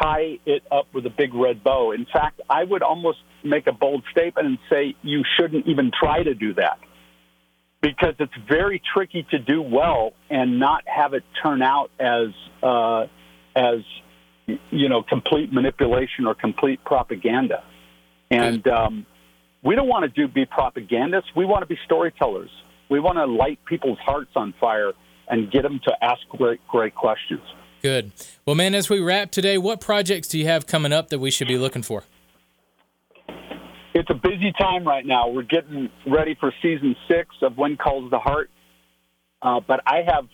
tie 0.01 0.39
it 0.47 0.63
up 0.73 0.87
with 0.95 1.07
a 1.07 1.11
big 1.11 1.35
red 1.35 1.63
bow. 1.63 1.93
In 1.93 2.07
fact, 2.11 2.41
I 2.49 2.65
would 2.65 2.83
almost 2.83 3.19
make 3.45 3.67
a 3.67 3.73
bold 3.73 4.03
statement 4.11 4.47
and 4.47 4.59
say 4.71 4.95
you 5.03 5.23
shouldn't 5.39 5.67
even 5.67 5.91
try 5.99 6.23
to 6.23 6.35
do 6.35 6.55
that 6.55 6.79
because 7.83 8.15
it's 8.19 8.33
very 8.49 8.81
tricky 8.95 9.27
to 9.31 9.39
do 9.39 9.61
well 9.61 10.15
and 10.31 10.59
not 10.59 10.83
have 10.87 11.13
it 11.13 11.23
turn 11.43 11.61
out 11.61 11.91
as 12.01 12.29
uh, 12.63 13.07
as 13.55 13.81
you 14.71 14.89
know 14.89 15.03
complete 15.03 15.53
manipulation 15.53 16.27
or 16.27 16.35
complete 16.35 16.83
propaganda. 16.85 17.63
And 18.31 18.67
um, 18.67 19.07
we 19.63 19.75
don't 19.77 19.89
want 19.89 20.05
to 20.05 20.09
do 20.09 20.33
be 20.33 20.47
propagandists. 20.47 21.31
We 21.37 21.45
want 21.45 21.63
to 21.63 21.67
be 21.67 21.79
storytellers. 21.85 22.51
We 22.89 23.01
want 23.01 23.19
to 23.19 23.27
light 23.27 23.59
people's 23.65 23.99
hearts 23.99 24.31
on 24.37 24.55
fire 24.61 24.93
and 25.29 25.51
get 25.51 25.63
them 25.63 25.81
to 25.85 26.05
ask 26.05 26.21
great 26.29 26.61
great 26.69 26.95
questions. 26.95 27.43
Good. 27.83 28.13
Well, 28.47 28.57
man, 28.57 28.75
as 28.75 28.89
we 28.89 29.01
wrap 29.01 29.31
today, 29.31 29.59
what 29.59 29.81
projects 29.81 30.29
do 30.29 30.39
you 30.39 30.47
have 30.47 30.67
coming 30.67 30.93
up 30.93 31.09
that 31.09 31.19
we 31.19 31.31
should 31.31 31.49
be 31.49 31.59
looking 31.59 31.83
for? 31.83 32.05
it's 33.95 34.11
a 34.11 34.15
busy 34.15 34.53
time 34.53 34.85
right 34.85 35.07
now. 35.07 35.29
We're 35.29 35.43
getting 35.43 35.89
ready 36.07 36.37
for 36.39 36.53
season 36.61 36.97
six 37.09 37.29
of 37.43 37.57
When 37.57 37.77
Calls 37.77 38.11
the 38.11 38.19
Heart. 38.19 38.51
Uh, 39.41 39.61
but 39.61 39.81
I 39.87 40.03
have 40.07 40.27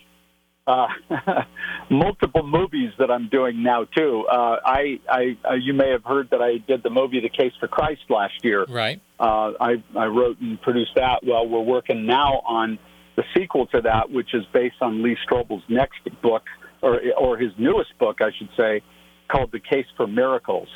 uh, 0.71 1.43
multiple 1.89 2.43
movies 2.43 2.91
that 2.99 3.11
I'm 3.11 3.27
doing 3.29 3.63
now 3.63 3.85
too. 3.85 4.25
Uh, 4.31 4.57
I, 4.65 4.99
I 5.09 5.37
uh, 5.49 5.53
you 5.55 5.73
may 5.73 5.89
have 5.89 6.03
heard 6.03 6.29
that 6.31 6.41
I 6.41 6.57
did 6.57 6.83
the 6.83 6.89
movie 6.89 7.19
The 7.19 7.29
Case 7.29 7.53
for 7.59 7.67
Christ 7.67 8.01
last 8.09 8.43
year. 8.43 8.65
Right. 8.67 9.01
Uh, 9.19 9.53
I, 9.59 9.83
I 9.95 10.05
wrote 10.05 10.39
and 10.39 10.61
produced 10.61 10.91
that. 10.95 11.23
Well, 11.25 11.47
we're 11.47 11.61
working 11.61 12.05
now 12.05 12.41
on 12.45 12.79
the 13.15 13.23
sequel 13.35 13.67
to 13.67 13.81
that, 13.81 14.09
which 14.09 14.33
is 14.33 14.43
based 14.53 14.77
on 14.81 15.03
Lee 15.03 15.17
Strobel's 15.27 15.63
next 15.67 15.99
book, 16.21 16.43
or 16.81 17.01
or 17.17 17.37
his 17.37 17.51
newest 17.57 17.97
book, 17.99 18.21
I 18.21 18.31
should 18.37 18.49
say, 18.57 18.81
called 19.27 19.51
The 19.51 19.59
Case 19.59 19.87
for 19.97 20.07
Miracles, 20.07 20.69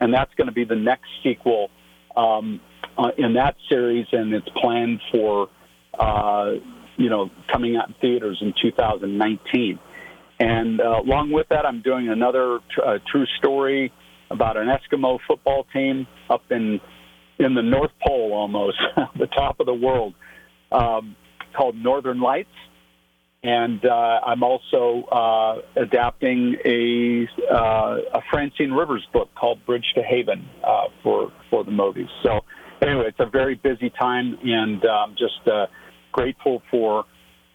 and 0.00 0.12
that's 0.12 0.32
going 0.34 0.48
to 0.48 0.54
be 0.54 0.64
the 0.64 0.76
next 0.76 1.08
sequel 1.22 1.70
um, 2.16 2.60
uh, 2.96 3.10
in 3.18 3.34
that 3.34 3.56
series, 3.68 4.06
and 4.12 4.32
it's 4.32 4.48
planned 4.60 5.00
for 5.10 5.48
uh, 5.98 6.52
you 6.96 7.10
know 7.10 7.30
coming 7.52 7.76
out 7.76 7.88
in 7.88 7.94
theaters 8.00 8.38
in 8.40 8.54
2019. 8.60 9.78
And 10.40 10.80
uh, 10.80 11.00
along 11.04 11.30
with 11.30 11.46
that, 11.50 11.64
I'm 11.64 11.82
doing 11.82 12.08
another 12.08 12.58
tr- 12.74 12.82
uh, 12.82 12.98
true 13.10 13.26
story 13.38 13.92
about 14.30 14.56
an 14.56 14.68
Eskimo 14.68 15.18
football 15.26 15.66
team 15.72 16.06
up 16.30 16.42
in 16.50 16.80
in 17.38 17.54
the 17.54 17.62
North 17.62 17.92
Pole, 18.06 18.32
almost 18.32 18.78
the 19.18 19.26
top 19.26 19.60
of 19.60 19.66
the 19.66 19.74
world, 19.74 20.14
um, 20.70 21.16
called 21.56 21.76
Northern 21.76 22.20
Lights 22.20 22.48
and 23.44 23.84
uh, 23.84 24.20
I'm 24.24 24.42
also 24.42 25.04
uh, 25.10 25.80
adapting 25.80 26.56
a, 26.64 27.28
uh, 27.52 27.96
a 28.14 28.20
Francine 28.30 28.70
Rivers 28.70 29.06
book 29.12 29.30
called 29.34 29.64
Bridge 29.66 29.86
to 29.96 30.02
Haven 30.02 30.48
uh, 30.62 30.84
for 31.02 31.32
for 31.50 31.64
the 31.64 31.72
movies. 31.72 32.08
So 32.22 32.40
anyway, 32.80 33.06
it's 33.08 33.18
a 33.20 33.28
very 33.28 33.56
busy 33.56 33.90
time, 33.90 34.38
and 34.44 34.84
um, 34.84 35.16
just 35.18 35.46
uh, 35.48 35.66
grateful 36.12 36.62
for 36.70 37.04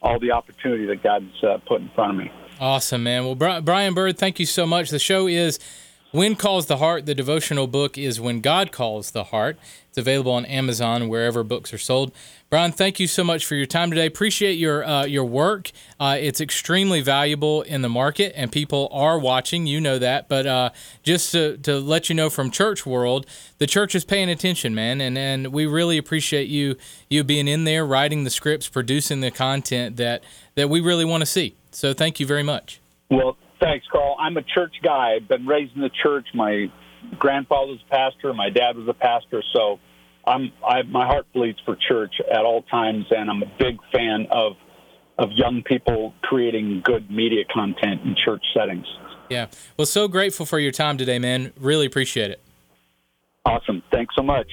all 0.01 0.19
the 0.19 0.31
opportunity 0.31 0.85
that 0.87 1.01
God's 1.03 1.43
uh, 1.43 1.57
put 1.67 1.81
in 1.81 1.89
front 1.95 2.11
of 2.11 2.17
me. 2.17 2.31
Awesome, 2.59 3.03
man. 3.03 3.23
Well, 3.25 3.61
Brian 3.61 3.93
Bird, 3.93 4.17
thank 4.17 4.39
you 4.39 4.45
so 4.45 4.65
much. 4.65 4.89
The 4.89 4.99
show 4.99 5.27
is 5.27 5.59
When 6.11 6.37
Calls 6.37 6.67
the 6.67 6.77
Heart, 6.77 7.05
the 7.05 7.13
devotional 7.13 7.67
book 7.67 7.97
is 7.97 8.19
When 8.19 8.39
God 8.39 8.71
Calls 8.71 9.11
the 9.11 9.25
Heart. 9.25 9.57
It's 9.89 9.97
available 9.97 10.31
on 10.31 10.45
Amazon 10.45 11.09
wherever 11.09 11.43
books 11.43 11.73
are 11.73 11.77
sold. 11.77 12.13
Brian, 12.49 12.71
thank 12.71 12.97
you 12.97 13.07
so 13.07 13.25
much 13.25 13.45
for 13.45 13.55
your 13.55 13.65
time 13.65 13.89
today. 13.89 14.05
Appreciate 14.05 14.53
your 14.53 14.85
uh, 14.85 15.03
your 15.03 15.25
work. 15.25 15.71
Uh, 15.99 16.15
it's 16.17 16.39
extremely 16.39 17.01
valuable 17.01 17.61
in 17.63 17.81
the 17.81 17.89
market, 17.89 18.31
and 18.37 18.53
people 18.53 18.87
are 18.93 19.19
watching. 19.19 19.67
You 19.67 19.81
know 19.81 19.99
that, 19.99 20.29
but 20.29 20.45
uh, 20.45 20.69
just 21.03 21.33
to, 21.33 21.57
to 21.57 21.77
let 21.77 22.07
you 22.07 22.15
know 22.15 22.29
from 22.29 22.51
church 22.51 22.85
world, 22.85 23.25
the 23.57 23.67
church 23.67 23.93
is 23.93 24.05
paying 24.05 24.29
attention, 24.29 24.73
man, 24.73 25.01
and 25.01 25.17
and 25.17 25.47
we 25.47 25.65
really 25.65 25.97
appreciate 25.97 26.47
you 26.47 26.77
you 27.09 27.25
being 27.25 27.49
in 27.49 27.65
there, 27.65 27.85
writing 27.85 28.23
the 28.23 28.29
scripts, 28.29 28.69
producing 28.69 29.19
the 29.19 29.31
content 29.31 29.97
that 29.97 30.23
that 30.55 30.69
we 30.69 30.79
really 30.79 31.05
want 31.05 31.19
to 31.19 31.27
see. 31.27 31.55
So 31.71 31.93
thank 31.93 32.21
you 32.21 32.25
very 32.25 32.43
much. 32.43 32.79
Well, 33.09 33.35
thanks, 33.59 33.85
Carl. 33.91 34.15
I'm 34.19 34.37
a 34.37 34.43
church 34.43 34.75
guy. 34.83 35.15
I've 35.15 35.27
been 35.27 35.45
raised 35.45 35.75
in 35.75 35.81
the 35.81 35.91
church. 36.03 36.27
My 36.33 36.71
grandfather 37.17 37.71
was 37.71 37.79
a 37.87 37.89
pastor. 37.89 38.33
My 38.33 38.49
dad 38.49 38.75
was 38.75 38.87
a 38.87 38.93
pastor. 38.93 39.43
So 39.53 39.79
I'm 40.25 40.51
I, 40.67 40.83
my 40.83 41.05
heart 41.05 41.25
bleeds 41.33 41.59
for 41.65 41.75
church 41.75 42.15
at 42.31 42.43
all 42.45 42.63
times, 42.63 43.05
and 43.11 43.29
I'm 43.29 43.41
a 43.41 43.51
big 43.59 43.77
fan 43.91 44.27
of 44.31 44.53
of 45.17 45.31
young 45.31 45.63
people 45.63 46.13
creating 46.21 46.81
good 46.83 47.09
media 47.09 47.43
content 47.51 48.01
in 48.03 48.15
church 48.15 48.43
settings. 48.55 48.85
Yeah. 49.29 49.47
Well, 49.77 49.85
so 49.85 50.07
grateful 50.07 50.45
for 50.45 50.59
your 50.59 50.71
time 50.71 50.97
today, 50.97 51.19
man. 51.19 51.53
Really 51.59 51.85
appreciate 51.85 52.31
it. 52.31 52.39
Awesome. 53.45 53.81
Thanks 53.91 54.15
so 54.15 54.23
much. 54.23 54.47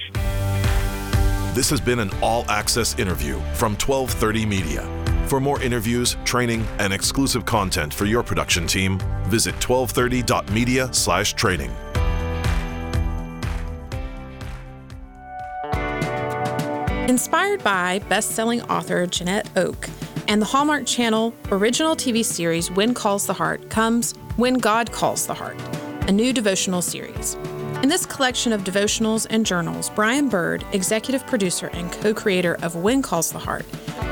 This 1.53 1.69
has 1.69 1.79
been 1.79 1.99
an 1.99 2.11
all 2.21 2.49
access 2.49 2.97
interview 2.97 3.35
from 3.53 3.73
1230 3.73 4.45
Media. 4.45 4.94
For 5.27 5.39
more 5.39 5.61
interviews, 5.61 6.17
training, 6.23 6.65
and 6.77 6.93
exclusive 6.93 7.45
content 7.45 7.93
for 7.93 8.05
your 8.05 8.21
production 8.21 8.67
team, 8.67 8.99
visit 9.23 9.55
1230.media/training. 9.55 11.71
Inspired 17.09 17.63
by 17.63 17.99
best-selling 18.09 18.61
author 18.63 19.07
Janette 19.07 19.49
Oke 19.57 19.89
and 20.27 20.41
the 20.41 20.45
Hallmark 20.45 20.85
Channel 20.85 21.33
original 21.51 21.95
TV 21.95 22.23
series 22.23 22.69
When 22.71 22.93
Calls 22.93 23.25
the 23.25 23.33
Heart 23.33 23.69
comes 23.69 24.13
When 24.37 24.55
God 24.55 24.91
Calls 24.91 25.25
the 25.25 25.33
Heart, 25.33 25.57
a 26.07 26.11
new 26.11 26.33
devotional 26.33 26.81
series. 26.81 27.35
In 27.83 27.89
this 27.89 28.05
collection 28.05 28.53
of 28.53 28.63
devotionals 28.63 29.27
and 29.29 29.45
journals, 29.45 29.91
Brian 29.91 30.29
Bird, 30.29 30.65
executive 30.71 31.27
producer 31.27 31.69
and 31.73 31.91
co 31.91 32.13
creator 32.13 32.57
of 32.63 32.75
When 32.75 33.01
Calls 33.03 33.31
the 33.31 33.39
Heart, 33.39 33.65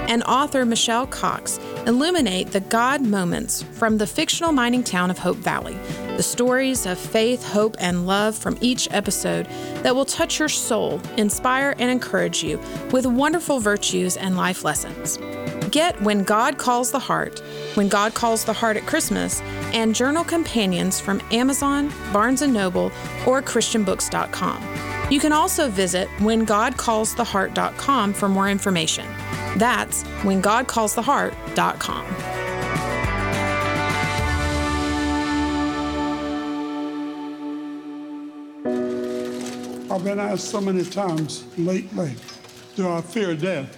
and 0.07 0.23
author 0.23 0.65
Michelle 0.65 1.07
Cox 1.07 1.59
illuminate 1.85 2.51
the 2.51 2.59
God 2.59 3.01
moments 3.01 3.63
from 3.63 3.97
the 3.97 4.07
fictional 4.07 4.51
mining 4.51 4.83
town 4.83 5.09
of 5.09 5.17
Hope 5.17 5.37
Valley, 5.37 5.77
the 6.17 6.23
stories 6.23 6.85
of 6.85 6.97
faith, 6.97 7.43
hope, 7.43 7.75
and 7.79 8.05
love 8.05 8.35
from 8.37 8.57
each 8.61 8.87
episode 8.91 9.47
that 9.83 9.95
will 9.95 10.05
touch 10.05 10.39
your 10.39 10.49
soul, 10.49 11.01
inspire, 11.17 11.75
and 11.79 11.89
encourage 11.89 12.43
you 12.43 12.59
with 12.91 13.05
wonderful 13.05 13.59
virtues 13.59 14.17
and 14.17 14.37
life 14.37 14.63
lessons. 14.63 15.17
Get 15.71 15.99
When 16.01 16.23
God 16.23 16.57
Calls 16.57 16.91
the 16.91 16.99
Heart, 16.99 17.39
When 17.75 17.87
God 17.87 18.13
Calls 18.13 18.45
the 18.45 18.53
Heart 18.53 18.77
at 18.77 18.85
Christmas, 18.85 19.41
and 19.73 19.95
journal 19.95 20.23
companions 20.23 20.99
from 20.99 21.21
Amazon, 21.31 21.91
Barnes 22.11 22.41
& 22.41 22.47
Noble, 22.47 22.91
or 23.25 23.41
christianbooks.com. 23.41 25.11
You 25.11 25.19
can 25.19 25.33
also 25.33 25.69
visit 25.69 26.07
whengodcallstheheart.com 26.19 28.13
for 28.13 28.29
more 28.29 28.49
information. 28.49 29.05
That's 29.57 30.03
whengodcallstheheart.com. 30.23 32.05
I've 39.91 40.03
been 40.03 40.19
asked 40.19 40.49
so 40.49 40.59
many 40.59 40.83
times 40.83 41.45
lately, 41.55 42.15
do 42.75 42.89
I 42.89 43.01
fear 43.01 43.35
death? 43.35 43.77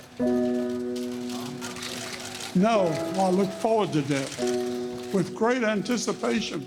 No, 2.56 2.88
I 3.18 3.30
look 3.32 3.52
forward 3.52 3.92
to 3.92 4.02
death 4.02 4.40
with 5.14 5.36
great 5.36 5.62
anticipation. 5.62 6.66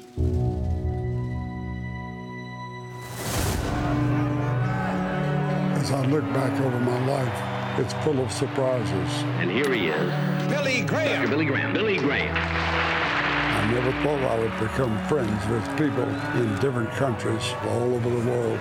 As 5.76 5.90
I 5.90 6.04
look 6.08 6.24
back 6.34 6.60
over 6.60 6.78
my 6.80 7.06
life, 7.06 7.47
it's 7.78 7.94
full 8.04 8.18
of 8.20 8.32
surprises. 8.32 9.10
And 9.38 9.50
here 9.50 9.72
he 9.72 9.88
is. 9.88 10.48
Billy 10.48 10.82
Graham. 10.82 11.22
Dr. 11.22 11.28
Billy 11.28 11.44
Graham. 11.44 11.72
Billy 11.72 11.96
Graham. 11.96 12.34
I 12.34 13.70
never 13.72 13.92
thought 14.02 14.20
I 14.32 14.38
would 14.38 14.58
become 14.58 14.98
friends 15.06 15.46
with 15.48 15.64
people 15.78 16.08
in 16.40 16.58
different 16.58 16.90
countries 16.92 17.54
all 17.68 17.94
over 17.94 18.10
the 18.10 18.30
world. 18.30 18.58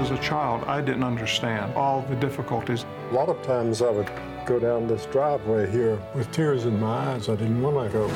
As 0.00 0.10
a 0.10 0.18
child, 0.18 0.64
I 0.64 0.80
didn't 0.80 1.04
understand 1.04 1.74
all 1.74 2.02
the 2.08 2.16
difficulties. 2.16 2.86
A 3.10 3.14
lot 3.14 3.28
of 3.28 3.42
times 3.42 3.82
I 3.82 3.90
would 3.90 4.10
go 4.46 4.58
down 4.58 4.86
this 4.86 5.04
driveway 5.06 5.70
here 5.70 5.98
with 6.14 6.30
tears 6.32 6.64
in 6.64 6.80
my 6.80 7.12
eyes. 7.12 7.28
I 7.28 7.36
didn't 7.36 7.60
want 7.60 7.92
to 7.92 7.98
go. 7.98 8.08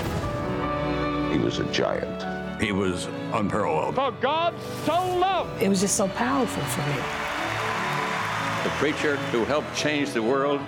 He 1.31 1.38
was 1.38 1.59
a 1.59 1.64
giant. 1.73 2.62
He 2.62 2.73
was 2.73 3.09
unparalleled. 3.35 3.97
For 3.97 4.12
God 4.23 4.55
so 4.87 4.93
loved. 5.19 5.62
It 5.62 5.69
was 5.69 5.81
just 5.81 5.97
so 5.97 6.09
powerful 6.09 6.62
for 6.62 6.81
me. 6.88 7.23
The 8.64 8.70
preacher 8.70 9.16
who 9.16 9.44
helped 9.44 9.77
change 9.77 10.12
the 10.12 10.22
world 10.22 10.59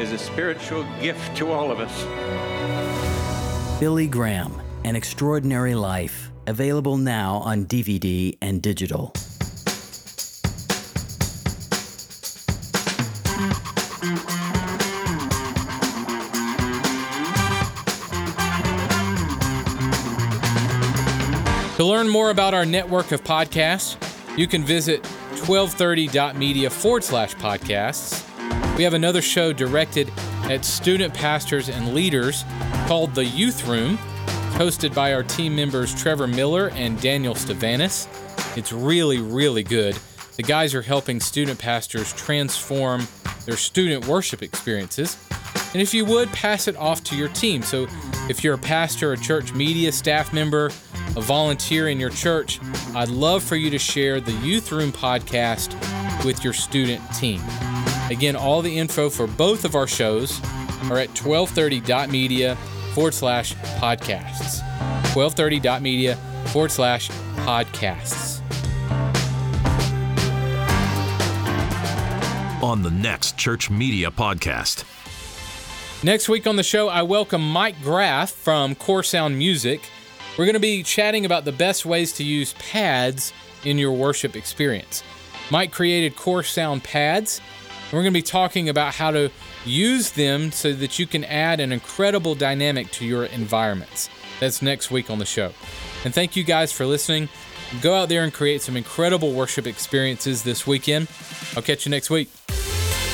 is 0.00 0.10
a 0.10 0.18
spiritual 0.18 0.84
gift 1.00 1.36
to 1.36 1.52
all 1.52 1.70
of 1.70 1.78
us. 1.78 3.78
Billy 3.78 4.08
Graham, 4.08 4.52
An 4.82 4.96
Extraordinary 4.96 5.76
Life, 5.76 6.32
available 6.48 6.96
now 6.96 7.36
on 7.36 7.64
DVD 7.64 8.36
and 8.42 8.60
digital. 8.60 9.12
To 21.76 21.84
learn 21.84 22.08
more 22.08 22.30
about 22.30 22.54
our 22.54 22.66
network 22.66 23.12
of 23.12 23.22
podcasts, 23.22 23.96
you 24.36 24.48
can 24.48 24.64
visit 24.64 25.06
1230.media 25.46 26.68
forward 26.68 27.04
slash 27.04 27.36
podcasts. 27.36 28.26
We 28.76 28.82
have 28.82 28.94
another 28.94 29.22
show 29.22 29.52
directed 29.52 30.10
at 30.50 30.64
student 30.64 31.14
pastors 31.14 31.68
and 31.68 31.94
leaders 31.94 32.44
called 32.86 33.14
The 33.14 33.24
Youth 33.24 33.64
Room, 33.68 33.96
hosted 34.56 34.92
by 34.92 35.14
our 35.14 35.22
team 35.22 35.54
members 35.54 35.94
Trevor 35.94 36.26
Miller 36.26 36.70
and 36.70 37.00
Daniel 37.00 37.34
Stavanis. 37.34 38.08
It's 38.58 38.72
really, 38.72 39.20
really 39.20 39.62
good. 39.62 39.96
The 40.34 40.42
guys 40.42 40.74
are 40.74 40.82
helping 40.82 41.20
student 41.20 41.60
pastors 41.60 42.12
transform 42.12 43.06
their 43.44 43.56
student 43.56 44.08
worship 44.08 44.42
experiences. 44.42 45.16
And 45.72 45.80
if 45.80 45.94
you 45.94 46.04
would, 46.06 46.28
pass 46.32 46.66
it 46.66 46.76
off 46.76 47.04
to 47.04 47.16
your 47.16 47.28
team. 47.28 47.62
So 47.62 47.86
if 48.28 48.42
you're 48.42 48.54
a 48.54 48.58
pastor, 48.58 49.12
a 49.12 49.16
church 49.16 49.52
media 49.52 49.92
staff 49.92 50.32
member, 50.32 50.72
a 51.16 51.20
volunteer 51.20 51.88
in 51.88 51.98
your 51.98 52.10
church, 52.10 52.60
I'd 52.94 53.08
love 53.08 53.42
for 53.42 53.56
you 53.56 53.70
to 53.70 53.78
share 53.78 54.20
the 54.20 54.32
Youth 54.32 54.70
Room 54.70 54.92
podcast 54.92 55.74
with 56.24 56.44
your 56.44 56.52
student 56.52 57.02
team. 57.14 57.40
Again, 58.10 58.36
all 58.36 58.62
the 58.62 58.78
info 58.78 59.08
for 59.08 59.26
both 59.26 59.64
of 59.64 59.74
our 59.74 59.86
shows 59.86 60.40
are 60.90 60.98
at 60.98 61.08
1230.media 61.10 62.56
forward 62.92 63.14
slash 63.14 63.54
podcasts. 63.80 64.60
1230.media 65.14 66.16
forward 66.46 66.70
slash 66.70 67.10
podcasts. 67.36 68.42
On 72.62 72.82
the 72.82 72.90
next 72.90 73.38
Church 73.38 73.70
Media 73.70 74.10
Podcast. 74.10 74.84
Next 76.02 76.28
week 76.28 76.46
on 76.46 76.56
the 76.56 76.62
show, 76.62 76.88
I 76.88 77.02
welcome 77.02 77.48
Mike 77.50 77.80
Graff 77.82 78.30
from 78.30 78.74
Core 78.74 79.02
Sound 79.02 79.38
Music. 79.38 79.90
We're 80.38 80.44
going 80.44 80.54
to 80.54 80.60
be 80.60 80.82
chatting 80.82 81.24
about 81.24 81.44
the 81.44 81.52
best 81.52 81.86
ways 81.86 82.12
to 82.14 82.24
use 82.24 82.54
pads 82.54 83.32
in 83.64 83.78
your 83.78 83.92
worship 83.92 84.36
experience. 84.36 85.02
Mike 85.50 85.72
created 85.72 86.16
Core 86.16 86.42
Sound 86.42 86.84
pads. 86.84 87.40
And 87.84 87.92
we're 87.92 88.02
going 88.02 88.12
to 88.12 88.18
be 88.18 88.22
talking 88.22 88.68
about 88.68 88.94
how 88.94 89.12
to 89.12 89.30
use 89.64 90.10
them 90.10 90.50
so 90.50 90.72
that 90.72 90.98
you 90.98 91.06
can 91.06 91.24
add 91.24 91.60
an 91.60 91.72
incredible 91.72 92.34
dynamic 92.34 92.90
to 92.92 93.04
your 93.06 93.26
environments. 93.26 94.10
That's 94.40 94.60
next 94.60 94.90
week 94.90 95.08
on 95.08 95.18
the 95.18 95.24
show. 95.24 95.52
And 96.04 96.12
thank 96.12 96.36
you 96.36 96.44
guys 96.44 96.72
for 96.72 96.84
listening. 96.84 97.28
Go 97.80 97.94
out 97.94 98.08
there 98.08 98.24
and 98.24 98.32
create 98.32 98.60
some 98.62 98.76
incredible 98.76 99.32
worship 99.32 99.66
experiences 99.66 100.42
this 100.42 100.66
weekend. 100.66 101.08
I'll 101.56 101.62
catch 101.62 101.86
you 101.86 101.90
next 101.90 102.10
week. 102.10 102.28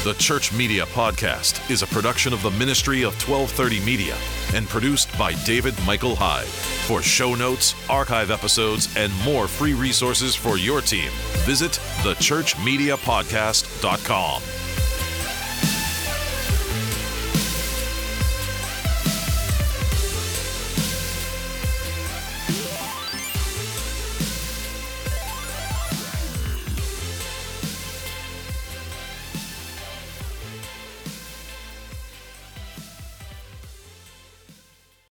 The 0.04 0.14
Church 0.14 0.52
Media 0.52 0.84
Podcast 0.86 1.70
is 1.70 1.82
a 1.82 1.86
production 1.86 2.32
of 2.32 2.42
the 2.42 2.50
Ministry 2.50 3.02
of 3.02 3.14
1230 3.24 3.78
Media 3.86 4.16
and 4.52 4.68
produced 4.68 5.16
by 5.16 5.34
David 5.44 5.74
Michael 5.86 6.16
Hyde. 6.16 6.48
For 6.88 7.02
show 7.02 7.36
notes, 7.36 7.76
archive 7.88 8.32
episodes, 8.32 8.92
and 8.96 9.12
more 9.22 9.46
free 9.46 9.74
resources 9.74 10.34
for 10.34 10.58
your 10.58 10.80
team, 10.80 11.12
visit 11.46 11.78
thechurchmediapodcast.com. 12.02 14.61